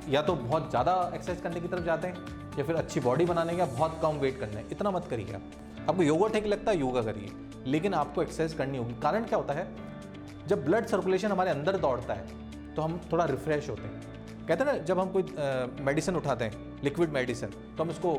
या 0.09 0.23
तो 0.23 0.35
बहुत 0.37 0.69
ज़्यादा 0.71 0.93
एक्सरसाइज 1.15 1.41
करने 1.41 1.61
की 1.61 1.69
तरफ़ 1.69 1.85
जाते 1.85 2.09
हैं 2.09 2.37
या 2.59 2.65
फिर 2.65 2.77
अच्छी 2.77 3.01
बॉडी 3.01 3.25
बनाने 3.25 3.57
का 3.57 3.65
बहुत 3.67 3.99
कम 4.03 4.19
वेट 4.19 4.39
करना 4.41 4.59
है 4.59 4.67
इतना 4.71 4.91
मत 4.91 5.07
करिए 5.11 5.35
आप। 5.35 5.89
आपको 5.89 6.03
योगा 6.03 6.29
ठीक 6.29 6.47
लगता 6.47 6.71
है 6.71 6.79
योगा 6.79 7.03
करिए, 7.03 7.31
लेकिन 7.67 7.95
आपको 7.95 8.23
एक्सरसाइज 8.23 8.55
करनी 8.55 8.79
होगी। 8.79 8.95
कारण 9.03 9.25
क्या 9.25 9.39
होता 9.39 9.55
है, 9.55 9.67
जब 10.47 10.65
ब्लड 10.65 10.87
सर्कुलेशन 10.87 11.33
हमारे 11.33 11.51
अंदर 11.51 11.77
दौड़ता 11.79 12.15
है 12.15 12.75
तो 12.75 12.83
हम 12.83 13.01
थोड़ा 13.13 13.25
रिफ्रेश 13.27 13.69
होते 13.71 13.83
हैं। 13.83 14.08
कहते 14.49 14.65
हैं 14.65 14.73
ना, 14.73 14.79
जब 14.81 14.99
हम 14.99 15.11
कोई 15.11 15.23
मेडिसिन 15.85 16.17
उठाते 16.17 16.45
हैं 16.45 16.83
लिक्विड 16.85 17.11
मेडिसिन 17.13 17.51
तो 17.77 17.83
हम 17.85 17.91
इसको 17.91 18.15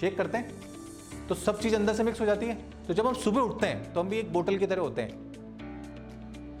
शेक 0.00 0.16
करते 0.16 0.38
हैं 0.38 1.26
तो 1.28 1.34
सब 1.36 1.58
चीज़ 1.60 1.74
अंदर 1.76 1.94
से 1.94 2.02
मिक्स 2.02 2.20
हो 2.20 2.26
जाती 2.26 2.46
है। 2.46 2.54
तो 2.86 2.94
जब 2.94 3.06
हम 3.06 3.14
सुबह 3.16 3.40
उठते 3.40 3.66
हैं 3.66 3.92
तो 3.92 4.00
हम 4.00 4.08
भी 4.08 4.18
एक 4.18 4.32
बोतल 4.32 4.56
की 4.58 4.66
तरह 4.66 4.82
होते 4.82 5.02
हैं, 5.02 5.12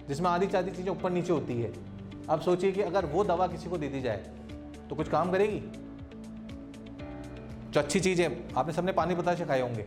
जिसमें 0.08 0.30
आधी 0.30 0.46
चाधी 0.48 0.70
चीज़ें 0.70 0.90
ऊपर 0.90 1.10
नीचे 1.12 1.32
होती 1.32 1.60
है। 1.60 1.72
अब 2.28 2.40
सोचिए 2.40 2.72
कि 2.72 2.80
अगर 2.82 3.06
वो 3.06 3.24
दवा 3.24 3.46
किसी 3.48 3.70
को 3.70 3.78
दे 3.78 3.88
दी 3.88 4.00
जाए 4.00 4.16
तो 4.88 4.96
कुछ 4.96 5.08
काम 5.08 5.32
करेगी? 5.32 5.60
जो 7.70 7.80
अच्छी 7.80 8.00
चीज़ 8.00 8.22
है, 8.22 8.28
आपने 8.56 8.72
सबने 8.72 8.92
पानी 8.92 9.14
बताशे 9.14 9.44
खाए 9.44 9.60
होंगे। 9.60 9.86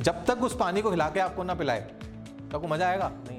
जब 0.00 0.24
तक 0.26 0.42
उस 0.42 0.56
पानी 0.56 0.82
को 0.82 0.90
हिला 0.90 1.08
के 1.10 1.20
आपको 1.20 1.42
ना 1.44 1.54
पिलाए 1.54 1.80
तो 1.80 2.56
आपको 2.56 2.68
मज़ा 2.68 2.88
आएगा? 2.88 3.10
नहीं। 3.20 3.33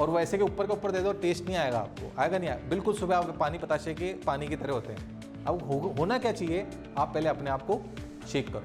और 0.00 0.10
वो 0.10 0.20
ऐसे 0.20 0.38
के 0.38 0.44
ऊपर 0.44 0.66
के 0.66 0.72
ऊपर 0.72 0.90
दे 0.90 1.00
दो 1.00 1.12
टेस्ट 1.12 1.44
नहीं 1.44 1.56
आएगा 1.56 1.78
आपको। 1.78 2.12
आएगा 2.22 2.38
नहीं 2.38 2.50
आएगा। 2.50 2.68
बिल्कुल 2.68 2.94
सुबह 2.94 3.16
आप 3.16 3.36
पानी 3.40 3.58
पताशे 3.58 3.94
के 3.94 4.12
पानी 4.14 4.48
की 4.48 4.56
तरह 4.56 4.72
होते 4.72 4.92
हैं। 4.92 5.20
अब 5.44 5.62
हो, 5.62 5.94
होना 5.98 6.18
क्या 6.18 6.32
चाहिए? 6.32 6.66
आप 6.98 7.14
पहले 7.14 7.28
अपने 7.28 7.50
आप 7.50 7.62
को 7.62 7.80
शेक 8.28 8.52
करो। 8.52 8.62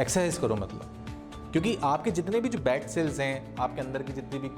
एक्सरसाइज 0.00 0.38
करो 0.38 0.56
मतलब। 0.56 0.96
क्योंकि 1.52 1.78
आपके 1.82 2.10
जितने 2.10 2.40
भी 2.40 2.48
जो 2.48 2.58
बैड 2.58 2.86
सेल्स 2.86 3.20
हैं 3.20 3.56
आपके 3.56 3.80
अंदर 3.80 4.02
की 4.02 4.12
जितनी 4.12 4.38
भी 4.38 4.48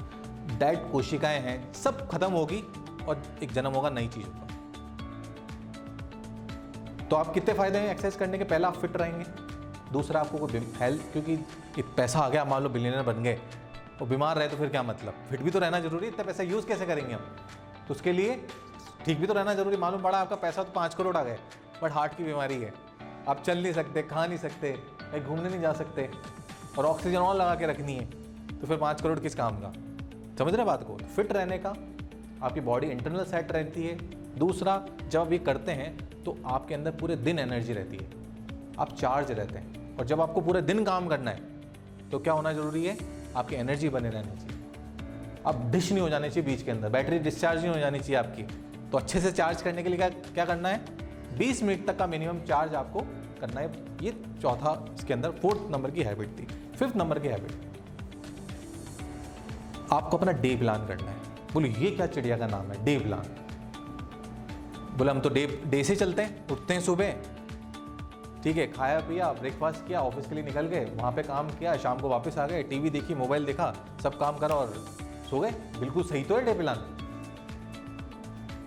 डेड 0.57 0.91
कोशिकाएँ 0.93 1.41
हैं 1.41 1.73
सब 1.73 2.09
खत्म 2.11 2.33
होगी 2.33 2.63
और 3.09 3.23
एक 3.43 3.53
जन्म 3.53 3.71
होगा 3.71 3.91
नई 3.91 4.09
चीज़ 4.09 4.27
का। 4.27 4.49
तो 7.07 7.17
आप 7.17 7.35
कितने 7.35 7.55
फ़ायदे 7.55 7.79
हैं 7.79 7.91
एक्सरसाइज 7.91 8.17
करने 8.17 8.39
के? 8.39 8.45
पहला 8.45 8.69
आप 8.69 8.77
फिट 8.77 8.97
रहेंगे। 8.97 9.25
दूसरा 9.93 10.21
आपको 10.21 10.39
कोई 10.39 10.73
हेल्थ 10.81 11.13
क्योंकि 11.13 11.37
पैसा 11.83 12.19
आ 12.19 12.29
गया 12.29 12.45
मान 12.45 12.63
लो 12.63 12.69
बिलियनर 12.69 13.03
बन 13.03 13.23
गए। 13.23 13.39
और 14.01 14.09
बीमार 14.09 14.37
रहे 14.39 14.49
तो 14.49 14.57
फिर 14.57 14.69
क्या 14.69 14.83
मतलब? 14.83 15.15
फिट 15.31 15.41
भी 15.43 15.51
तो 15.51 15.59
रहना 15.59 15.81
ज़रूरी 15.81 16.07
है 16.07 16.13
इतना 16.13 16.25
पैसा 16.25 16.43
यूज़ 16.43 16.67
कैसे 16.67 16.87
करेंगे 16.87 17.13
हम? 17.15 17.21
तो 17.89 17.95
उसके 17.95 18.13
लिए 18.13 18.35
ठीक 19.05 19.21
भी 19.21 19.27
तो 19.27 19.35
रहना 19.35 19.55
ज़रूरी, 19.55 19.77
मालूम 19.77 20.03
पड़ा 20.03 20.19
आपका 20.19 20.37
पैसा 20.39 20.63
तो 20.63 20.73
पाँच 20.73 20.95
करोड़ 20.95 21.17
आ 21.17 21.23
गए 21.23 21.39
बट 21.83 21.93
हार्ट 21.93 22.17
की 22.17 22.25
बीमारी 22.25 22.55
है। 22.55 22.73
आप 23.29 23.43
चल 23.43 23.59
नहीं 23.59 23.73
सकते, 23.73 24.03
खा 24.03 24.27
नहीं 24.27 24.39
सकते, 24.39 24.73
कहीं 25.03 25.23
घूमने 25.23 25.49
नहीं 25.49 25.61
जा 25.61 25.73
सकते, 25.73 26.09
और 26.79 26.87
ऑक्सीजन 26.87 27.19
और 27.19 27.37
लगा 27.37 27.55
के 27.55 27.67
रखनी 27.67 27.95
है 27.95 28.05
तो 28.53 28.67
फिर 28.67 28.77
पाँच 28.79 29.01
करोड़ 29.03 29.19
किस 29.19 29.35
काम 29.35 29.61
का? 29.61 29.73
समझ 30.39 30.55
रहे 30.55 30.65
बात 30.65 30.85
को? 30.85 30.97
फिट 30.97 31.33
रहने 31.33 31.59
का, 31.59 31.75
आपकी 32.43 32.61
बॉडी 32.63 32.87
इंटरनल 32.89 33.25
सेट 33.27 33.53
रहती 33.53 33.83
है। 33.83 33.97
दूसरा, 34.39 34.81
जब 35.05 35.33
ये 35.33 35.39
करते 35.41 35.73
हैं 35.73 36.23
तो 36.25 36.37
आपके 36.47 36.75
अंदर 36.75 36.91
पूरे 36.93 37.17
दिन 37.19 37.39
एनर्जी 37.39 37.73
रहती 37.73 37.97
है। 37.97 38.11
आप 38.79 38.93
चार्ज 38.93 39.31
रहते 39.33 39.59
हैं, 39.59 39.97
और 39.97 40.07
जब 40.07 40.21
आपको 40.21 40.41
पूरे 40.41 40.63
दिन 40.63 40.85
काम 40.85 41.09
करना 41.09 41.31
है 41.31 41.51
तो 42.11 42.19
क्या 42.19 42.33
होना 42.33 42.53
ज़रूरी 42.53 42.85
है? 42.85 42.97
आपकी 43.37 43.57
एनर्जी 43.57 43.89
बने 43.89 44.11
रहनी 44.11 44.37
चाहिए। 44.37 44.61
अब 45.47 45.71
डिश 45.71 45.91
नहीं 45.93 46.03
हो 46.03 46.09
जानी 46.09 46.29
चाहिए 46.31 46.49
बीच 46.49 46.63
के 46.63 46.71
अंदर 46.71 46.89
बैटरी 46.89 47.19
डिस्चार्ज 47.19 47.61
नहीं 47.61 47.73
हो 47.73 47.79
जानी 47.81 47.99
चाहिए 47.99 48.17
आपकी। 48.17 48.43
तो 48.91 48.99
अच्छे 48.99 49.21
से 49.21 49.33
चार्ज 49.33 49.63
करने 49.63 49.83
के 49.83 49.89
लिए 49.89 49.99
क्या 49.99 50.09
क्या 50.09 50.45
करना 50.45 50.69
है? 50.69 50.81
20 51.39 51.63
मिनट 51.63 51.87
तक 51.87 51.99
का 51.99 52.07
मिनिमम 52.07 52.41
चार्ज 52.41 52.75
आपको 52.75 53.01
करना 53.41 53.61
है। 53.61 53.73
ये 54.03 54.11
चौथा, 54.43 54.73
इसके 54.95 55.13
अंदर 55.15 55.31
फोर्थ 55.33 55.71
नंबर 55.71 55.91
की 55.91 56.03
हैबिट 56.03 56.39
थी। 56.39 56.47
फिफ्थ 56.77 56.97
नंबर 56.97 57.19
की 57.19 57.29
हैबिट 57.29 57.53
आपको 59.93 60.17
अपना 60.17 60.33
डे 60.33 60.57
प्लान 60.57 60.87
करना 60.87 61.11
है। 61.11 61.17
बोलो, 61.53 61.67
ये 61.69 61.91
क्या 61.91 62.07
चिड़िया 62.07 62.37
का 62.39 62.47
नाम 62.47 62.71
है? 62.73 62.85
डे 62.85 62.99
प्लान 62.99 63.25
बोले, 64.99 65.11
हम 65.11 65.21
तो 65.21 65.29
डे 65.29 65.47
डे 65.67 65.83
से 65.85 65.97
चलते 65.97 66.23
हैं, 66.23 66.47
उठते 66.49 66.75
हैं 66.75 66.81
सुबह। 66.81 67.15
ठीक 68.43 68.57
है, 68.57 68.67
खाया, 68.67 68.99
पिया 69.01 69.33
ब्रेकफास्ट 69.33 69.87
किया 69.87 70.01
ऑफ़िस 70.01 70.27
के 70.27 70.35
लिए 70.35 70.45
निकल 70.45 70.67
गए, 70.67 70.85
वहाँ 70.95 71.13
पे 71.13 71.23
काम 71.23 71.49
किया, 71.51 71.77
शाम 71.77 71.99
को 71.99 72.09
वापस 72.09 72.39
आ 72.39 72.47
गए 72.47 72.63
टीवी 72.63 72.91
देखी 72.91 73.15
मोबाइल 73.15 73.45
देखा, 73.45 73.73
सब 74.03 74.19
काम 74.19 74.39
करा 74.39 74.55
और 74.55 74.75
सो 75.31 75.41
गए। 75.41 75.51
बिल्कुल 75.79 76.05
सही 76.05 76.23
तो 76.23 76.37
है 76.37 76.45
डे 76.45 76.55
प्लान। 76.55 76.79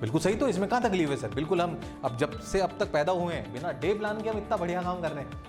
बिल्कुल 0.01 0.22
सही 0.22 0.36
तो 0.36 0.48
इसमें 0.48 0.67
कहाँ 0.70 0.82
तकलीफ़ 0.82 1.10
है 1.10 1.17
सर 1.17 1.34
बिल्कुल 1.34 1.62
हम 1.62 1.79
अब 2.05 2.17
जब 2.17 2.39
से 2.41 2.60
अब 2.62 2.77
तक 2.79 2.91
पैदा 2.94 3.12
हुए 3.12 3.34
हैं, 3.34 3.53
बिना 3.53 3.72
डे 3.72 3.94
प्लान 3.94 4.22
के 4.22 4.29
हम 4.29 4.38
इतना 4.38 4.58
बढ़िया 4.58 4.82
काम 4.82 5.01
कर 5.01 5.12
रहे 5.12 5.24
हैं। 5.24 5.44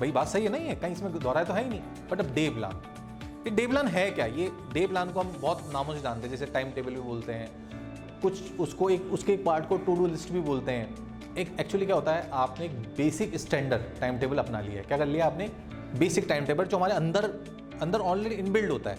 भाई 0.00 0.12
बात 0.12 0.28
सही 0.28 0.44
है 0.44 0.50
नहीं 0.50 0.68
है 0.68 0.74
कहीं 0.74 0.92
इसमें 0.92 1.12
दोहराए 1.14 1.44
तो 1.44 1.52
है 1.52 1.62
ही 1.64 1.68
नहीं। 1.70 1.80
बट 2.10 2.20
अब 2.20 2.34
डे 2.34 2.48
प्लान। 2.50 2.82
ये 3.46 3.50
डे 3.50 3.66
प्लान 3.66 3.88
है 3.88 4.10
क्या? 4.10 4.26
ये 4.26 4.50
डे 4.72 4.86
प्लान 4.86 5.12
को 5.12 5.20
हम 5.20 5.32
बहुत 5.40 5.70
नामों 5.72 5.94
से 5.94 6.00
जानते 6.00 6.22
हैं, 6.22 6.30
जैसे 6.30 6.52
टाइम 6.52 6.70
टेबल 6.70 6.94
भी 6.94 7.00
बोलते 7.00 7.32
हैं, 7.32 7.48
कुछ 8.22 8.58
उसको 8.60 8.90
एक, 8.90 9.10
उसके 9.12 9.32
एक 9.32 9.44
पार्ट 9.44 9.68
को 9.68 9.76
टू 9.78 9.96
डू 9.96 10.06
लिस्ट 10.06 10.32
भी 10.32 10.40
बोलते 10.42 10.72
हैं। 10.72 11.03
एक 11.38 11.56
एक्चुअली 11.60 11.86
क्या 11.86 11.94
होता 11.94 12.12
है, 12.12 12.28
आपने 12.32 12.64
एक 12.64 12.72
बेसिक 12.96 13.36
स्टैंडर्ड 13.36 13.82
टाइम 14.00 14.18
टेबल 14.18 14.38
अपना 14.38 14.60
लिया 14.60 14.76
है। 14.76 14.82
क्या 14.82 14.98
कर 14.98 15.06
लिया 15.06 15.26
आपने? 15.26 15.50
बेसिक 15.98 16.26
टाइम 16.28 16.44
टेबल 16.46 16.64
जो 16.64 16.76
हमारे 16.76 16.94
अंदर 16.94 17.24
अंदर 17.82 18.00
ऑलरेडी 18.00 18.34
इनबिल्ड 18.34 18.70
होता 18.70 18.90
है। 18.90 18.98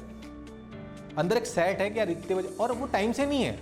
अंदर 1.17 1.37
एक 1.37 1.45
सेट 1.45 1.79
है 1.79 1.89
कि 1.89 1.99
यार 1.99 2.09
इतने 2.09 2.35
बजे, 2.35 2.47
और 2.59 2.71
वो 2.71 2.87
टाइम 2.87 3.11
से 3.11 3.25
नहीं 3.25 3.43
है। 3.43 3.59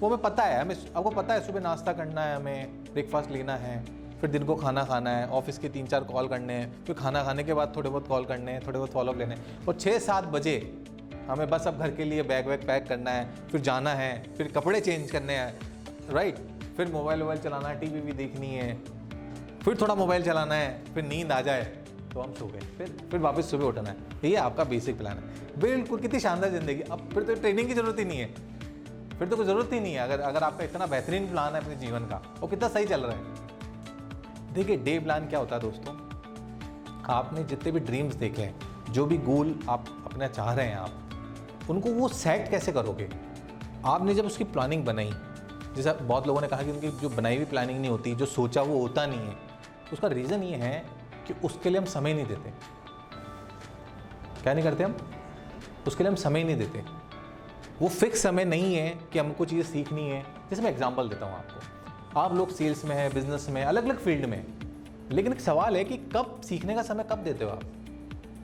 वो 0.00 0.08
हमें 0.08 0.18
पता 0.18 0.42
है, 0.42 0.60
हमें, 0.60 0.76
आपको 0.96 1.10
पता 1.10 1.34
है, 1.34 1.46
सुबह 1.46 1.60
नाश्ता 1.60 1.92
करना 1.92 2.24
है 2.24 2.36
हमें 2.36 2.84
ब्रेकफास्ट 2.92 3.30
लेना 3.30 3.56
है, 3.56 3.84
फिर 4.20 4.30
दिन 4.30 4.44
को 4.44 4.54
खाना 4.54 4.84
खाना 4.84 5.10
है 5.10 5.28
ऑफ़िस 5.28 5.58
के 5.58 5.68
तीन 5.68 5.86
चार 5.86 6.04
कॉल 6.04 6.28
करने 6.28 6.52
हैं, 6.52 6.84
फिर 6.84 6.96
खाना 6.96 7.22
खाने 7.24 7.44
के 7.44 7.54
बाद 7.54 7.72
थोड़े 7.76 7.90
बहुत 7.90 8.08
कॉल 8.08 8.24
करने 8.24 8.52
हैं, 8.52 8.66
थोड़े 8.66 8.78
बहुत 8.78 8.90
फॉलोअप 8.90 9.18
लेने 9.18 9.34
हैं। 9.34 9.66
और 9.66 9.74
छः 9.74 9.98
सात 9.98 10.24
बजे 10.24 10.56
हमें 11.28 11.48
बस 11.50 11.66
अब 11.66 11.78
घर 11.78 11.90
के 11.90 12.04
लिए 12.04 12.22
बैग 12.22 12.46
वैग 12.46 12.66
पैक 12.66 12.86
करना 12.86 13.10
है, 13.10 13.28
फिर 13.48 13.60
जाना 13.60 13.94
है, 13.94 14.34
फिर 14.34 14.52
कपड़े 14.52 14.80
चेंज 14.80 15.10
करने 15.10 15.32
हैं 15.32 15.58
राइट 16.10 16.36
फिर 16.76 16.92
मोबाइल 16.92 17.20
वोबाइल 17.20 17.40
चलाना 17.40 17.68
है, 17.68 17.78
टीवी 17.80 18.00
भी 18.00 18.12
देखनी 18.12 18.54
है। 18.54 18.74
फिर 19.64 19.76
थोड़ा 19.80 19.94
मोबाइल 19.94 20.22
चलाना 20.22 20.54
है, 20.54 20.94
फिर 20.94 21.04
नींद 21.04 21.32
आ 21.32 21.40
जाए 21.40 21.62
तो 22.12 22.20
हम 22.20 22.32
सो 22.32 22.46
गए। 22.46 22.60
फिर 22.78 22.96
फिर 23.10 23.20
वापस 23.20 23.50
सुबह 23.50 23.64
उठना 23.64 23.90
है। 23.90 23.96
ये 24.24 24.36
आपका 24.36 24.64
बेसिक 24.64 24.98
प्लान 24.98 25.18
है। 25.18 25.60
बिल्कुल, 25.60 26.00
कितनी 26.00 26.20
शानदार 26.20 26.50
ज़िंदगी। 26.50 26.80
अब 26.82 27.08
फिर 27.14 27.22
तो 27.22 27.34
ट्रेनिंग 27.34 27.68
की 27.68 27.74
ज़रूरत 27.74 27.98
ही 27.98 28.04
नहीं 28.04 28.18
है। 28.18 28.34
फिर 29.18 29.28
तो 29.28 29.36
कोई 29.36 29.46
ज़रूरत 29.46 29.72
ही 29.72 29.80
नहीं 29.80 29.94
है, 29.94 30.00
अगर 30.00 30.20
अगर 30.20 30.42
आपका 30.42 30.64
इतना 30.64 30.86
बेहतरीन 30.86 31.30
प्लान 31.30 31.54
है 31.54 31.60
अपने 31.60 31.76
जीवन 31.76 32.06
का, 32.06 32.22
वो 32.40 32.48
कितना 32.48 32.68
सही 32.68 32.86
चल 32.86 33.00
रहा 33.00 33.16
है। 33.16 34.54
देखिए 34.54 34.76
डे 34.76 34.98
प्लान 34.98 35.28
क्या 35.28 35.38
होता 35.38 35.56
है 35.56 35.62
दोस्तों? 35.62 35.94
आपने 37.14 37.44
जितने 37.44 37.72
भी 37.72 37.80
ड्रीम्स 37.80 38.14
देखे 38.14 38.42
हैं, 38.42 38.92
जो 38.92 39.06
भी 39.06 39.16
गोल 39.18 39.54
आप 39.68 39.84
अपना 40.06 40.26
चाह 40.28 40.52
रहे 40.54 40.66
हैं 40.66 40.76
आप, 40.76 41.66
उनको 41.70 41.90
वो 41.90 42.08
सेट 42.08 42.48
कैसे 42.50 42.72
करोगे? 42.72 43.08
आपने 43.84 44.14
जब 44.14 44.26
उसकी 44.26 44.44
प्लानिंग 44.44 44.84
बनाई 44.84 45.12
जैसा 45.76 45.92
बहुत 45.92 46.26
लोगों 46.26 46.40
ने 46.40 46.48
कहा 46.48 46.62
कि 46.62 46.70
उनकी 46.70 46.88
जो 46.88 47.08
बनाई 47.08 47.36
हुई 47.36 47.44
प्लानिंग 47.44 47.80
नहीं 47.80 47.90
होती, 47.90 48.14
जो 48.14 48.26
सोचा 48.26 48.62
वो 48.62 48.78
होता 48.78 49.06
नहीं 49.06 49.20
है, 49.20 49.36
उसका 49.92 50.08
रीज़न 50.08 50.42
ये 50.42 50.56
है 50.56 50.84
कि 51.26 51.34
उसके 51.44 51.70
लिए 51.70 51.78
हम 51.78 51.84
समय 51.84 52.14
नहीं 52.14 52.26
देते। 52.26 52.50
क्या 54.42 54.54
नहीं 54.54 54.64
करते 54.64 54.84
हम? 54.84 54.96
उसके 55.86 56.04
लिए 56.04 56.10
हम 56.10 56.16
समय 56.16 56.44
नहीं 56.44 56.56
देते। 56.56 56.82
वो 57.82 57.88
फिक्स 57.88 58.22
समय 58.22 58.44
नहीं 58.44 58.74
है 58.74 58.98
कि 59.12 59.18
हमको 59.18 59.44
चीज़ें 59.44 59.72
सीखनी 59.72 60.08
है। 60.08 60.22
जैसे 60.50 60.62
मैं 60.62 60.70
एग्ज़ाम्पल 60.70 61.08
देता 61.08 61.26
हूँ 61.26 61.34
आपको। 61.34 62.20
आप 62.20 62.34
लोग 62.34 62.50
सेल्स 62.50 62.84
में 62.84 62.96
है 62.96 63.08
बिज़नेस 63.14 63.48
में 63.50 63.64
अलग 63.64 63.84
अलग 63.84 63.98
फ़ील्ड 63.98 64.26
में 64.26 64.44
लेकिन 65.12 65.32
एक 65.32 65.40
सवाल 65.40 65.76
है 65.76 65.84
कि 65.84 65.96
कब 65.96 66.40
सीखने 66.44 66.74
का 66.74 66.82
समय 66.82 67.04
कब 67.10 67.18
देते 67.18 67.44
हो 67.44 67.50
आप? 67.50 67.62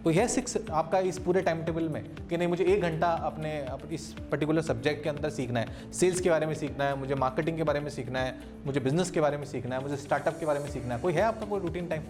तो 0.04 0.10
यह 0.10 0.26
सिक्स 0.26 0.56
आपका 0.70 0.98
इस 0.98 1.18
पूरे 1.18 1.40
टाइम 1.42 1.62
टेबल 1.62 1.88
में 1.88 2.04
कि 2.28 2.36
नहीं, 2.36 2.48
मुझे 2.48 2.64
एक 2.64 2.82
घंटा 2.82 3.08
अपने 3.08 3.66
इस 3.92 4.14
पर्टिकुलर 4.30 4.62
सब्जेक्ट 4.62 5.02
के 5.04 5.08
अंदर 5.08 5.30
सीखना 5.30 5.60
है। 5.60 5.92
सेल्स 5.92 6.20
के 6.20 6.30
बारे 6.30 6.46
में 6.46 6.54
सीखना 6.54 6.84
है, 6.84 6.96
मुझे 6.96 7.14
मार्केटिंग 7.14 7.56
के 7.56 7.62
बारे 7.62 7.80
में 7.80 7.90
सीखना 7.90 8.20
है, 8.20 8.38
मुझे 8.66 8.80
बिज़नेस 8.80 9.10
के 9.10 9.20
बारे 9.20 9.36
में 9.36 9.44
सीखना 9.44 9.76
है, 9.76 9.82
मुझे 9.82 9.96
स्टार्टअप 9.96 10.38
के 10.40 10.46
बारे 10.46 10.60
में 10.60 10.70
सीखना 10.70 10.94
है। 10.94 11.00
कोई 11.00 11.12
है 11.12 11.22
आपका 11.22 11.46
कोई 11.46 11.60
रूटीन 11.60 11.86
टाइम 11.86 12.02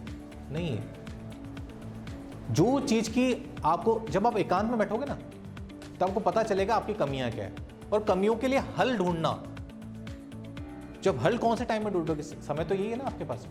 नहीं 0.50 0.76
है। 0.76 0.84
जो 2.50 2.80
चीज़ 2.80 3.10
की 3.10 3.54
आपको, 3.64 4.00
जब 4.10 4.26
आप 4.26 4.36
एकांत 4.36 4.70
में 4.70 4.78
बैठोगे 4.78 5.06
ना 5.06 5.18
तो 6.00 6.06
आपको 6.06 6.20
पता 6.20 6.42
चलेगा 6.42 6.74
आपकी 6.74 6.94
कमियाँ 6.94 7.30
क्या 7.30 7.44
है। 7.44 7.54
और 7.92 8.02
कमियों 8.04 8.36
के 8.36 8.48
लिए 8.48 8.58
हल 8.78 8.96
ढूंढना। 8.96 9.42
जब 11.02 11.18
हल 11.18 11.36
कौन 11.38 11.56
से 11.56 11.64
टाइम 11.64 11.84
में 11.84 11.92
ढूंढोगे? 11.92 12.22
समय 12.22 12.64
तो 12.64 12.74
यही 12.74 12.90
है 12.90 12.96
ना 12.96 13.04
आपके 13.04 13.24
पास। 13.24 13.46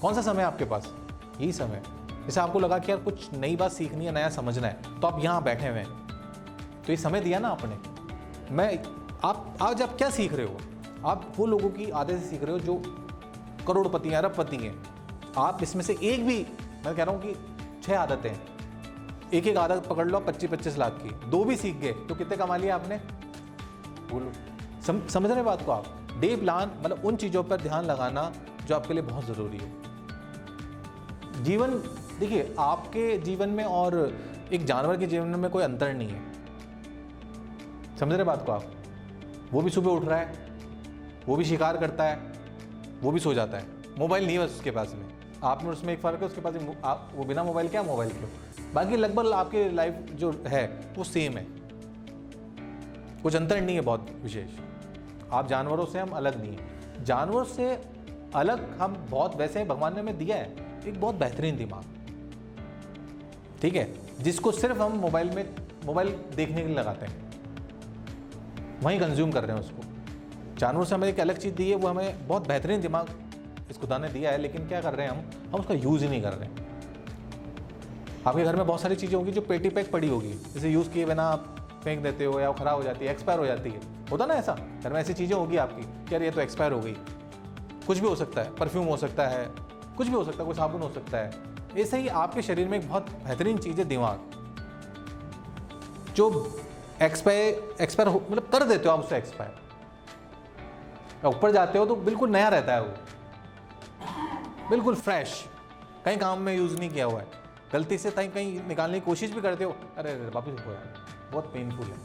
कौन 0.00 0.14
सा 0.14 0.22
समय 0.22 0.42
आपके 0.42 0.64
पास? 0.64 0.92
यही 1.40 1.52
समय। 1.52 1.82
जैसे 2.26 2.40
आपको 2.40 2.58
लगा 2.58 2.78
कि 2.78 2.90
यार 2.92 3.00
कुछ 3.00 3.32
नई 3.34 3.56
बात 3.56 3.72
सीखनी 3.72 4.04
है 4.06 4.12
नया 4.12 4.28
समझना 4.28 4.66
है 4.66 5.00
तो 5.00 5.06
आप 5.06 5.22
यहाँ 5.24 5.42
बैठे 5.42 5.68
हुए 5.68 5.78
हैं। 5.78 6.82
तो 6.82 6.92
ये 6.92 6.96
समय 6.96 7.20
दिया 7.20 7.38
ना 7.38 7.48
आपने। 7.48 7.76
मैं 8.54 8.82
आप 9.24 9.56
आज 9.62 9.82
आप 9.82 9.96
क्या 9.96 10.10
सीख 10.10 10.32
रहे 10.32 10.46
हो? 10.46 10.56
आप 11.06 11.32
वो 11.36 11.46
लोगों 11.46 11.70
की 11.70 11.90
आदत 11.90 12.12
से 12.12 12.26
सीख 12.28 12.42
रहे 12.42 12.52
हो 12.52 12.58
जो 12.58 12.82
करोड़पति 13.66 14.08
हैं 14.08 14.16
अरबपति 14.16 14.56
हैं। 14.56 14.74
आप 15.38 15.62
इसमें 15.62 15.82
से 15.82 15.96
एक 16.02 16.26
भी 16.26 16.38
मैं 16.86 16.94
कह 16.96 17.02
रहा 17.04 17.14
हूँ 17.14 17.22
कि 17.22 17.34
छः 17.82 17.98
आदतें। 17.98 18.30
हैं 18.30 18.40
एक 19.32 19.46
एक 19.46 19.56
आदत 19.56 19.86
पकड़ 19.86 20.06
लो 20.08 20.20
पच्चीस 20.20 20.50
पच्चीस 20.50 20.76
लाख 20.78 20.98
की। 21.02 21.10
दो 21.30 21.44
भी 21.44 21.56
सीख 21.56 21.76
गए 21.76 21.92
तो 22.08 22.14
कितने 22.14 22.36
कमा 22.36 22.56
लिया 22.56 22.74
आपने? 22.74 22.96
बोलो। 24.10 24.32
सम, 24.82 25.06
समझ 25.06 25.30
रहे 25.30 25.42
बात 25.42 25.64
को 25.66 25.72
आप? 25.72 25.84
डे 26.18 26.34
प्लान 26.36 26.70
मतलब 26.82 27.04
उन 27.04 27.16
चीज़ों 27.16 27.42
पर 27.44 27.60
ध्यान 27.60 27.84
लगाना 27.84 28.32
जो 28.66 28.74
आपके 28.74 28.94
लिए 28.94 29.02
बहुत 29.02 29.24
ज़रूरी 29.26 29.58
है। 29.58 29.72
जीवन 31.44 31.70
देखिए, 32.20 32.54
आपके 32.58 33.18
जीवन 33.18 33.48
में 33.48 33.64
और 33.64 34.18
एक 34.52 34.64
जानवर 34.64 34.96
के 34.96 35.06
जीवन 35.06 35.28
में 35.28 35.50
कोई 35.50 35.62
अंतर 35.64 35.94
नहीं 35.94 36.08
है। 36.08 36.22
समझ 37.96 38.12
रहे 38.12 38.24
बात 38.24 38.46
को 38.46 38.52
आप? 38.52 38.64
वो 39.52 39.62
भी 39.62 39.70
सुबह 39.70 39.90
उठ 39.90 40.04
रहा 40.04 40.18
है, 40.18 40.32
वो 41.26 41.36
भी 41.36 41.44
शिकार 41.44 41.76
करता 41.76 42.04
है, 42.04 42.32
वो 43.02 43.12
भी 43.12 43.20
सो 43.20 43.34
जाता 43.34 43.58
है। 43.58 43.66
मोबाइल 43.98 44.26
नहीं 44.26 44.38
है 44.38 44.44
उसके 44.44 44.70
पास 44.70 44.94
में। 44.94 45.06
आप 45.44 45.62
में 45.62 45.70
उसमें 45.70 45.92
एक 45.92 46.00
फ़र्क 46.00 46.20
है, 46.20 46.26
उसके 46.26 46.40
पास 46.40 46.54
आप 46.84 47.10
वो 47.14 47.24
बिना 47.24 47.44
मोबाइल 47.44 47.68
क्या 47.68 47.82
मोबाइल 47.82 48.10
क्यों 48.10 48.72
बाकी 48.74 48.96
लगभग 48.96 49.32
आपके 49.32 49.68
लाइफ 49.70 49.94
जो 50.12 50.42
है, 50.46 50.92
वो 50.98 51.04
सेम 51.04 51.36
है। 51.36 51.46
कुछ 53.22 53.36
अंतर 53.36 53.60
नहीं 53.60 53.76
है 53.76 53.82
बहुत 53.82 54.10
विशेष। 54.22 54.50
आप 55.32 55.48
जानवरों 55.48 55.86
से 55.86 55.98
हम 55.98 56.10
अलग 56.10 56.40
नहीं 56.40 56.56
हैं। 56.56 57.04
जानवरों 57.04 57.44
से 57.44 57.82
अलग 58.34 58.78
हम 58.78 59.06
बहुत 59.10 59.36
वैसे 59.36 59.64
भगवान 59.64 59.94
ने 59.94 60.00
हमें 60.00 60.18
दिया 60.18 60.36
है, 60.36 60.56
एक 60.86 61.00
बहुत 61.00 61.14
बेहतरीन 61.14 61.56
दिमाग। 61.56 61.84
ठीक 63.64 63.76
है? 63.76 63.94
जिसको 64.20 64.52
सिर्फ़ 64.52 64.78
हम 64.78 64.92
मोबाइल 64.92 65.30
में, 65.30 65.54
मोबाइल 65.86 66.08
देखने 66.36 66.60
के 66.60 66.66
लिए 66.66 66.76
लगाते 66.76 67.06
हैं। 67.06 67.32
वहीं 68.82 69.00
कंज्यूम 69.00 69.32
कर 69.32 69.44
रहे 69.44 69.56
हैं 69.56 69.64
उसको। 69.64 69.82
जानवर 70.58 70.84
से 70.84 70.94
हमें 70.94 71.08
एक 71.08 71.20
अलग 71.20 71.38
चीज़ 71.38 71.54
दी 71.54 71.70
है, 71.70 71.76
वो 71.76 71.88
हमें 71.88 72.28
बहुत 72.28 72.48
बेहतरीन 72.48 72.80
दिमाग 72.80 73.08
इस 73.70 73.78
खुदा 73.78 73.98
ने 73.98 74.08
दिया 74.08 74.30
है, 74.30 74.38
लेकिन 74.38 74.68
क्या 74.68 74.80
कर 74.80 74.94
रहे 74.94 75.06
हैं 75.06 75.12
हम? 75.12 75.50
हम 75.52 75.60
उसका 75.60 75.74
यूज़ 75.74 76.04
ही 76.04 76.10
नहीं 76.10 76.22
कर 76.22 76.32
रहे 76.32 76.48
हैं। 76.48 76.66
आपके 78.26 78.44
घर 78.44 78.56
में 78.56 78.66
बहुत 78.66 78.80
सारी 78.80 78.96
चीज़ें 78.96 79.14
होंगी 79.14 79.32
जो 79.32 79.40
पेटी 79.40 79.68
पैक 79.68 79.92
पड़ी 79.92 80.08
होगी। 80.08 80.32
जैसे 80.32 80.70
यूज़ 80.70 80.90
किए 80.90 81.04
बिना 81.04 81.22
आप 81.22 81.70
फेंक 81.84 82.02
देते 82.02 82.24
हो 82.24 82.40
या 82.40 82.48
वो 82.48 82.54
ख़राब 82.54 82.76
हो 82.76 82.82
जाती 82.82 83.04
है 83.04 83.10
एक्सपायर 83.10 83.38
हो 83.38 83.46
जाती 83.46 83.70
है। 83.70 83.80
होता 84.10 84.26
ना 84.26 84.34
ऐसा? 84.34 84.56
घर 84.84 84.92
में 84.92 85.00
ऐसी 85.00 85.14
चीज़ें 85.14 85.36
होगी 85.36 85.56
आपकी 85.56 86.14
यार 86.14 86.22
ये 86.22 86.30
तो 86.30 86.40
एक्सपायर 86.40 86.72
हो 86.72 86.80
गई। 86.80 86.96
कुछ 87.86 87.98
भी 87.98 88.08
हो 88.08 88.16
सकता 88.16 88.42
है। 88.42 88.54
परफ्यूम 88.54 88.86
हो 88.86 88.96
सकता 88.96 89.26
है। 89.26 89.50
कुछ 89.96 90.08
भी 90.08 90.14
हो 90.14 90.24
सकता 90.24 90.38
है, 90.38 90.46
कोई 90.46 90.54
साबुन 90.54 90.82
हो 90.82 90.90
सकता 90.94 91.18
है। 91.18 91.53
ऐसे 91.78 91.98
ही 91.98 92.08
आपके 92.08 92.42
शरीर 92.42 92.68
में 92.68 92.78
एक 92.78 92.88
बहुत 92.88 93.10
बेहतरीन 93.24 93.58
चीज़ 93.58 93.78
है 93.78 93.84
दिमाग। 93.84 94.20
जो 96.16 96.24
एक्सपायर 97.02 97.76
एक्सपायर 97.80 98.08
मतलब 98.08 98.48
कर 98.52 98.62
देते 98.64 98.88
हो 98.88 98.94
आप 98.94 99.00
उससे 99.00 99.16
एक्सपायर 99.16 99.62
ऊपर 101.26 101.50
जाते 101.50 101.78
हो 101.78 101.86
तो 101.86 101.96
बिल्कुल 101.96 102.30
नया 102.30 102.48
रहता 102.48 102.74
है 102.74 102.82
वो। 102.82 102.94
बिल्कुल 104.70 104.94
फ्रेश 104.94 105.44
कहीं 106.04 106.18
काम 106.18 106.40
में 106.40 106.56
यूज़ 106.56 106.76
नहीं 106.78 106.90
किया 106.90 107.04
हुआ 107.04 107.20
है। 107.20 107.26
गलती 107.72 107.98
से 107.98 108.10
कहीं 108.10 108.28
कहीं 108.30 108.60
निकालने 108.68 109.00
की 109.00 109.06
कोशिश 109.06 109.30
भी 109.30 109.40
करते 109.40 109.64
हो। 109.64 109.70
अरे 109.70 110.10
अरे, 110.10 110.28
वापस 110.30 110.66
हो 110.66 110.74
बहुत 111.32 111.52
पेनफुल 111.54 111.86
है। 111.86 111.96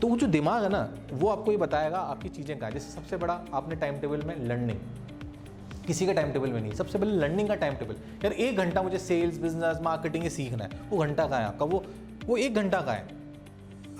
तो 0.00 0.08
वो 0.08 0.16
जो 0.16 0.26
दिमाग 0.26 0.62
है 0.62 0.68
ना, 0.68 0.88
वो 1.12 1.28
आपको 1.28 1.52
ये 1.52 1.56
बताएगा 1.56 1.98
आपकी 1.98 2.28
चीज़ें 2.28 2.58
कहाँ 2.58 2.70
जैसे 2.70 2.90
सबसे 2.92 3.16
बड़ा 3.16 3.40
आपने 3.54 3.76
टाइम 3.76 3.98
टेबल 4.00 4.22
में 4.22 4.36
लर्निंग 4.46 4.80
किसी 5.88 6.06
का 6.06 6.12
टाइम 6.12 6.32
टेबल 6.32 6.50
में 6.52 6.60
नहीं। 6.60 6.72
सबसे 6.74 6.98
पहले 6.98 7.12
लर्निंग 7.12 7.48
का 7.48 7.54
टाइम 7.56 7.74
टेबल 7.74 7.94
यार, 8.24 8.32
एक 8.32 8.56
घंटा 8.56 8.82
मुझे 8.82 8.98
सेल्स 9.00 9.38
बिज़नेस 9.38 9.78
मार्केटिंग 9.82 10.24
ये 10.24 10.30
सीखना 10.30 10.64
है। 10.64 10.70
वो 10.90 10.98
घंटा 10.98 11.26
का 11.26 11.38
है 11.38 11.44
आपका? 11.46 11.64
वो 11.64 11.84
वो 12.26 12.36
एक 12.36 12.54
घंटा 12.54 12.80
का 12.80 12.92
है? 12.92 13.06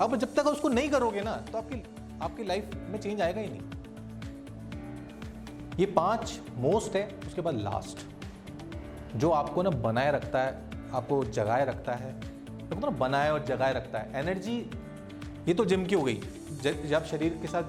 अब 0.01 0.15
जब 0.15 0.33
तक 0.33 0.47
उसको 0.47 0.69
नहीं 0.69 0.89
करोगे 0.89 1.21
ना 1.21 1.35
तो 1.51 1.57
आपकी 1.57 1.83
आपकी 2.21 2.43
लाइफ 2.43 2.75
में 2.89 2.99
चेंज 2.99 3.21
आएगा 3.21 3.41
ही 3.41 3.47
नहीं। 3.47 3.61
ये 5.79 5.85
पाँच 5.87 6.39
मोस्ट 6.57 6.95
है, 6.95 7.07
उसके 7.27 7.41
बाद 7.41 7.55
लास्ट 7.57 8.05
जो 9.15 9.29
आपको 9.31 9.61
ना 9.63 9.69
बनाए 9.81 10.11
रखता 10.11 10.41
है, 10.41 10.51
आपको 10.93 11.23
जगाए 11.25 11.65
रखता 11.65 11.93
है 11.93 12.13
तो 12.69 12.75
ना 12.77 12.89
बनाए 12.97 13.29
और 13.31 13.45
जगाए 13.45 13.73
रखता 13.73 13.99
है। 13.99 14.11
एनर्जी 14.15 14.57
ये 15.47 15.53
तो 15.53 15.65
जिम 15.65 15.85
की 15.85 15.95
हो 15.95 16.03
गई। 16.03 16.19
जब 16.63 17.05
शरीर 17.05 17.37
के 17.41 17.47
साथ 17.47 17.63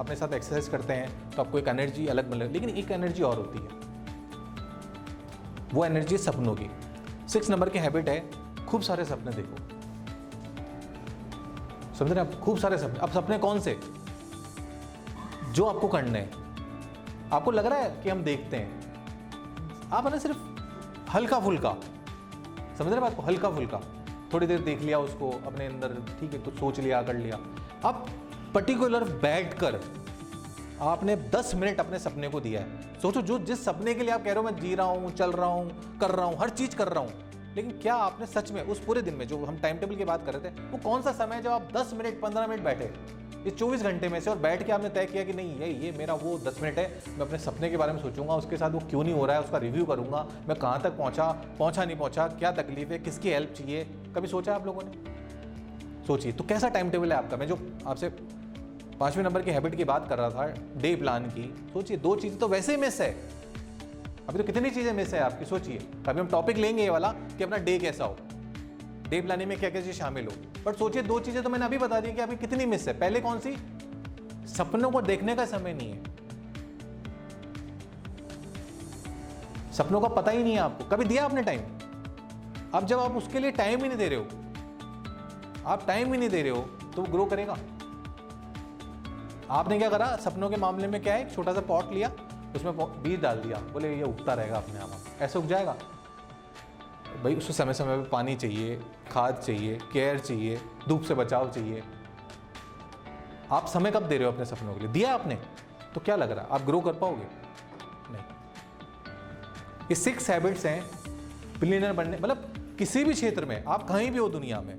अपने 0.00 0.16
साथ 0.16 0.32
एक्सरसाइज 0.32 0.68
करते 0.68 0.92
हैं 0.92 1.30
तो 1.30 1.42
आपको 1.42 1.58
एक 1.58 1.68
एनर्जी 1.68 2.06
अलग 2.06 2.30
मिले 2.30 2.48
लेकिन 2.48 2.68
एक 2.68 2.90
एनर्जी 2.90 3.22
और 3.22 3.36
होती 3.36 3.58
है। 3.58 3.84
वो 5.74 5.84
एनर्जी 5.84 6.18
सपनों 6.18 6.54
की। 6.54 6.70
सिक्स 7.28 7.50
नंबर 7.50 7.68
की 7.68 7.78
हैबिट 7.78 8.08
है, 8.08 8.30
खूब 8.66 8.82
सारे 8.82 9.04
सपने 9.04 9.32
देखो। 9.32 9.56
समझ 11.94 12.12
रहे 12.12 12.20
आप? 12.20 12.40
खूब 12.40 12.58
सारे 12.58 12.78
सपने। 12.78 12.98
अब 12.98 13.10
सपने 13.10 13.38
कौन 13.38 13.60
से? 13.60 13.80
जो 15.52 15.64
आपको 15.64 15.88
करने 15.88 16.18
हैं। 16.18 16.44
आपको 17.32 17.50
लग 17.50 17.66
रहा 17.66 17.78
है 17.78 18.02
कि 18.02 18.10
हम 18.10 18.22
देखते 18.22 18.56
हैं। 18.56 19.90
आप 19.90 20.06
ना 20.06 20.18
सिर्फ़ 20.18 20.38
हल्का 21.10 21.40
फुल्का 21.40 21.76
समझ 22.78 22.88
रहे 22.88 23.00
बात 23.00 23.16
को? 23.16 23.22
हल्का 23.22 23.50
फुल्का 23.50 23.80
थोड़ी 24.32 24.46
देर 24.46 24.60
देख 24.60 24.80
लिया 24.82 24.98
उसको, 24.98 25.30
अपने 25.46 25.66
अंदर, 25.66 25.94
ठीक 26.20 26.32
है 26.32 26.38
कुछ 26.38 26.54
सोच 26.54 26.80
लिया, 26.80 27.02
कर 27.02 27.16
लिया। 27.16 27.36
अब 27.84 28.06
पर्टिकुलर 28.54 29.04
बैठ 29.22 29.54
कर 29.54 29.80
आपने 30.82 31.16
10 31.30 31.54
मिनट 31.54 31.80
अपने 31.80 31.98
सपने 31.98 32.28
को 32.28 32.40
दिया 32.40 32.60
है। 32.60 33.00
सोचो, 33.02 33.22
जो 33.22 33.38
जिस 33.38 33.64
सपने 33.64 33.94
के 33.94 34.02
लिए 34.02 34.10
आप 34.10 34.24
कह 34.24 34.32
रहे 34.32 34.34
हो, 34.34 34.42
मैं 34.42 34.56
जी 34.56 34.74
रहा 34.74 34.86
हूँ, 34.86 35.10
चल 35.12 35.32
रहा 35.32 35.46
हूँ, 35.46 35.98
कर 36.00 36.10
रहा 36.10 36.26
हूँ, 36.26 36.36
हर 36.38 36.50
चीज़ 36.50 36.76
कर 36.76 36.88
रहा 36.88 37.02
हूँ, 37.04 37.12
लेकिन 37.56 37.70
क्या 37.82 37.94
आपने 37.94 38.26
सच 38.26 38.52
में 38.52 38.62
उस 38.62 38.84
पूरे 38.84 39.02
दिन 39.02 39.14
में 39.14 39.26
जो 39.28 39.44
हम 39.44 39.58
टाइम 39.58 39.76
टेबल 39.76 39.96
की 39.96 40.04
बात 40.04 40.26
कर 40.26 40.34
रहे 40.34 40.50
थे, 40.50 40.54
वो 40.70 40.78
कौन 40.84 41.02
सा 41.02 41.12
समय 41.14 41.40
जब 41.42 41.50
आप 41.50 41.68
10 41.76 41.92
मिनट 41.94 42.20
15 42.20 42.46
मिनट 42.46 42.64
बैठे? 42.64 42.90
इस 43.46 43.56
24 43.56 43.82
घंटे 43.82 44.08
में 44.08 44.18
से 44.20 44.30
और 44.30 44.38
बैठ 44.38 44.66
के 44.66 44.72
आपने 44.72 44.88
तय 44.88 45.06
किया 45.06 45.24
कि 45.24 45.32
नहीं, 45.32 45.56
ये 45.58 45.72
ये 45.76 45.92
मेरा 45.98 46.14
वो 46.14 46.38
10 46.38 46.62
मिनट 46.62 46.78
है, 46.78 46.86
मैं 47.08 47.26
अपने 47.26 47.38
सपने 47.38 47.70
के 47.70 47.76
बारे 47.76 47.92
में 47.92 48.00
सोचूँगा, 48.02 48.34
उसके 48.34 48.56
साथ 48.56 48.70
वो 48.70 48.78
क्यों 48.90 49.02
नहीं 49.04 49.14
हो 49.14 49.26
रहा 49.26 49.36
है, 49.36 49.42
उसका 49.42 49.58
रिव्यू 49.58 49.84
करूँगा, 49.84 50.26
मैं 50.48 50.56
कहाँ 50.56 50.80
तक 50.82 50.96
पहुँचा 50.98 51.30
पहुँचा 51.58 51.84
नहीं 51.84 51.96
पहुँचा, 51.96 52.26
क्या 52.28 52.52
तकलीफ़ 52.52 52.92
है, 52.92 52.98
किसकी 52.98 53.30
हेल्प 53.30 53.52
चाहिए? 53.52 53.84
कभी 54.16 54.28
सोचा 54.28 54.54
आप 54.54 54.66
लोगों 54.66 54.82
ने? 54.82 55.12
सोचिए 56.06 56.32
तो 56.32 56.44
कैसा 56.44 56.68
टाइम 56.68 56.90
टेबल 56.90 57.12
है 57.12 57.18
आपका? 57.18 57.36
मैं 57.36 57.46
जो 57.46 57.58
आपसे 57.86 58.08
पाँचवें 59.00 59.22
नंबर 59.24 59.42
की 59.42 59.50
हैबिट 59.50 59.74
की 59.74 59.84
बात 59.84 60.08
कर 60.08 60.18
रहा 60.18 60.30
था 60.30 60.46
डे 60.76 60.94
प्लान 60.96 61.24
की। 61.28 61.42
सोचिए, 61.72 61.96
दो 61.96 62.14
चीज़ें 62.16 62.38
तो 62.38 62.48
वैसे 62.48 62.74
ही 62.74 62.80
मिस 62.80 63.00
है। 63.00 63.10
अभी 64.28 64.38
तो 64.38 64.44
कितनी 64.44 64.70
चीज़ें 64.70 64.92
मिस 64.92 65.14
है 65.14 65.20
आपकी, 65.20 65.44
सोचिए। 65.44 65.78
अभी 66.08 66.20
हम 66.20 66.26
टॉपिक 66.28 66.56
लेंगे 66.56 66.82
ये 66.82 66.90
वाला 66.90 67.08
कि 67.08 67.44
अपना 67.44 67.56
डे 67.58 67.78
कैसा 67.78 68.04
हो। 68.04 68.16
डे 69.08 69.20
प्लानिंग 69.20 69.48
में 69.48 69.58
क्या 69.58 69.70
क्या 69.70 69.82
चीज़ 69.82 69.96
शामिल 69.96 70.26
हो। 70.26 70.32
बट 70.66 70.76
सोचिए, 70.76 71.02
दो 71.02 71.18
चीज़ें 71.20 71.42
तो 71.42 71.50
मैंने 71.50 71.64
अभी 71.64 71.78
बता 71.78 72.00
दी 72.00 72.12
कि 72.12 72.20
अभी 72.20 72.36
कितनी 72.36 72.66
मिस 72.66 72.86
है। 72.88 72.98
पहले 73.00 73.20
कौन 73.20 73.38
सी? 73.38 73.56
सपनों 74.48 74.90
को 74.90 75.02
देखने 75.02 75.34
का 75.36 75.44
समय 75.46 75.74
नहीं 75.74 75.90
है। 75.90 76.12
सपनों 79.72 80.00
का 80.00 80.08
पता 80.10 80.30
ही 80.30 80.42
नहीं 80.42 80.52
है 80.52 80.58
आपको। 80.60 80.84
कभी 80.86 81.04
दिया 81.04 81.24
आपने 81.24 81.42
टाइम 81.42 81.60
अब 82.74 82.86
जब 82.86 82.98
आप 82.98 83.16
उसके 83.16 83.38
लिए 83.38 83.50
टाइम 83.52 83.82
ही 83.82 83.88
नहीं 83.88 83.98
दे 83.98 84.08
रहे 84.08 84.18
हो, 84.18 84.26
आप 85.66 85.86
टाइम 85.86 86.12
ही 86.12 86.18
नहीं 86.18 86.28
दे 86.28 86.42
रहे 86.42 86.50
हो 86.50 86.60
तो 86.94 87.02
वो 87.02 87.12
ग्रो 87.12 87.24
करेगा। 87.24 87.56
आपने 89.50 89.78
क्या 89.78 89.88
करा? 89.90 90.16
सपनों 90.16 90.50
के 90.50 90.56
मामले 90.56 90.86
में 90.86 91.02
क्या 91.02 91.14
है? 91.14 91.34
छोटा 91.34 91.52
सा 91.52 91.60
पॉट 91.60 91.92
लिया, 91.92 92.10
उसमें 92.56 92.76
बीज 93.02 93.20
डाल 93.20 93.38
दिया। 93.38 93.58
बोले, 93.72 93.94
ये 93.96 94.02
उगता 94.02 94.34
रहेगा 94.34 94.56
अपने 94.56 94.78
आप 94.78 94.90
ऐसे 95.20 95.38
उग 95.38 95.46
जाएगा? 95.46 95.76
भाई, 97.24 97.34
उसको 97.34 97.52
समय 97.52 97.74
समय 97.74 98.02
पर 98.02 98.08
पानी 98.08 98.36
चाहिए, 98.36 98.80
खाद 99.10 99.34
चाहिए, 99.36 99.78
केयर 99.92 100.18
चाहिए, 100.18 100.60
धूप 100.88 101.02
से 101.02 101.14
बचाव 101.14 101.50
चाहिए। 101.50 101.82
आप 103.52 103.66
समय 103.66 103.90
कब 103.90 104.08
दे 104.08 104.16
रहे 104.16 104.26
हो 104.26 104.32
अपने 104.32 104.44
सपनों 104.44 104.74
के 104.74 104.80
लिए? 104.80 104.88
दिया 104.88 105.14
आपने? 105.14 105.38
तो 105.94 106.00
क्या 106.00 106.16
लग 106.16 106.30
रहा 106.30 106.44
है? 106.44 106.50
आप 106.50 106.62
ग्रो 106.62 106.80
कर 106.80 106.92
पाओगे? 106.92 107.26
नहीं। 108.10 108.22
ये 109.82 109.94
सिक्स 109.94 110.30
हैबिट्स 110.30 110.66
हैं 110.66 110.82
बिलियनर 111.60 111.92
बनने 111.92 112.16
मतलब 112.16 112.54
किसी 112.78 113.04
भी 113.04 113.12
क्षेत्र 113.12 113.44
में, 113.44 113.64
आप 113.64 113.88
कहीं 113.88 114.10
भी 114.10 114.18
हो 114.18 114.28
दुनिया 114.28 114.60
में, 114.60 114.78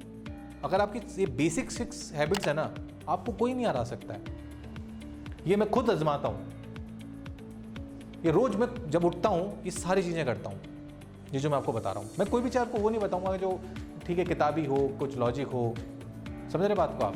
अगर 0.64 0.82
आपकी 0.82 1.00
ये 1.00 1.26
बेसिक 1.26 1.72
सिक्स 1.72 2.12
हैबिट्स 2.14 2.48
है 2.48 2.54
ना, 2.54 2.74
आपको 3.10 3.32
कोई 3.32 3.54
नहीं 3.54 3.66
हरा 3.66 3.84
सकता 3.84 4.14
है। 4.14 4.45
ये 5.48 5.56
मैं 5.56 5.70
खुद 5.70 5.90
आजमाता 5.90 6.28
हूँ। 6.28 6.48
ये 8.26 8.32
रोज 8.32 8.56
मैं 8.56 8.90
जब 8.90 9.06
उठता 9.06 9.30
हूँ, 9.30 9.64
ये 9.64 9.72
सारी 9.72 10.04
चीज़ें 10.04 10.26
करता 10.26 10.50
हूँ। 10.50 10.60
ये 11.34 11.40
जो 11.40 11.50
मैं 11.50 11.58
आपको 11.58 11.74
बता 11.74 11.92
रहा 11.92 12.04
हूँ। 12.04 12.10
मैं 12.20 12.30
कोई 12.30 12.42
भी 12.42 12.50
चीज़ 12.50 12.60
आपको 12.60 12.78
वो 12.78 12.90
नहीं 12.90 13.02
बताऊँगा 13.02 13.38
जो 13.38 13.60
ठीक 14.08 14.20
है, 14.20 14.26
किताबी 14.26 14.66
हो, 14.66 14.78
कुछ 15.00 15.18
लॉजिक 15.18 15.48
हो। 15.48 15.76
समझ 16.54 16.62
रहे 16.62 16.76
बात 16.76 16.98
को 17.00 17.06
आप? 17.06 17.16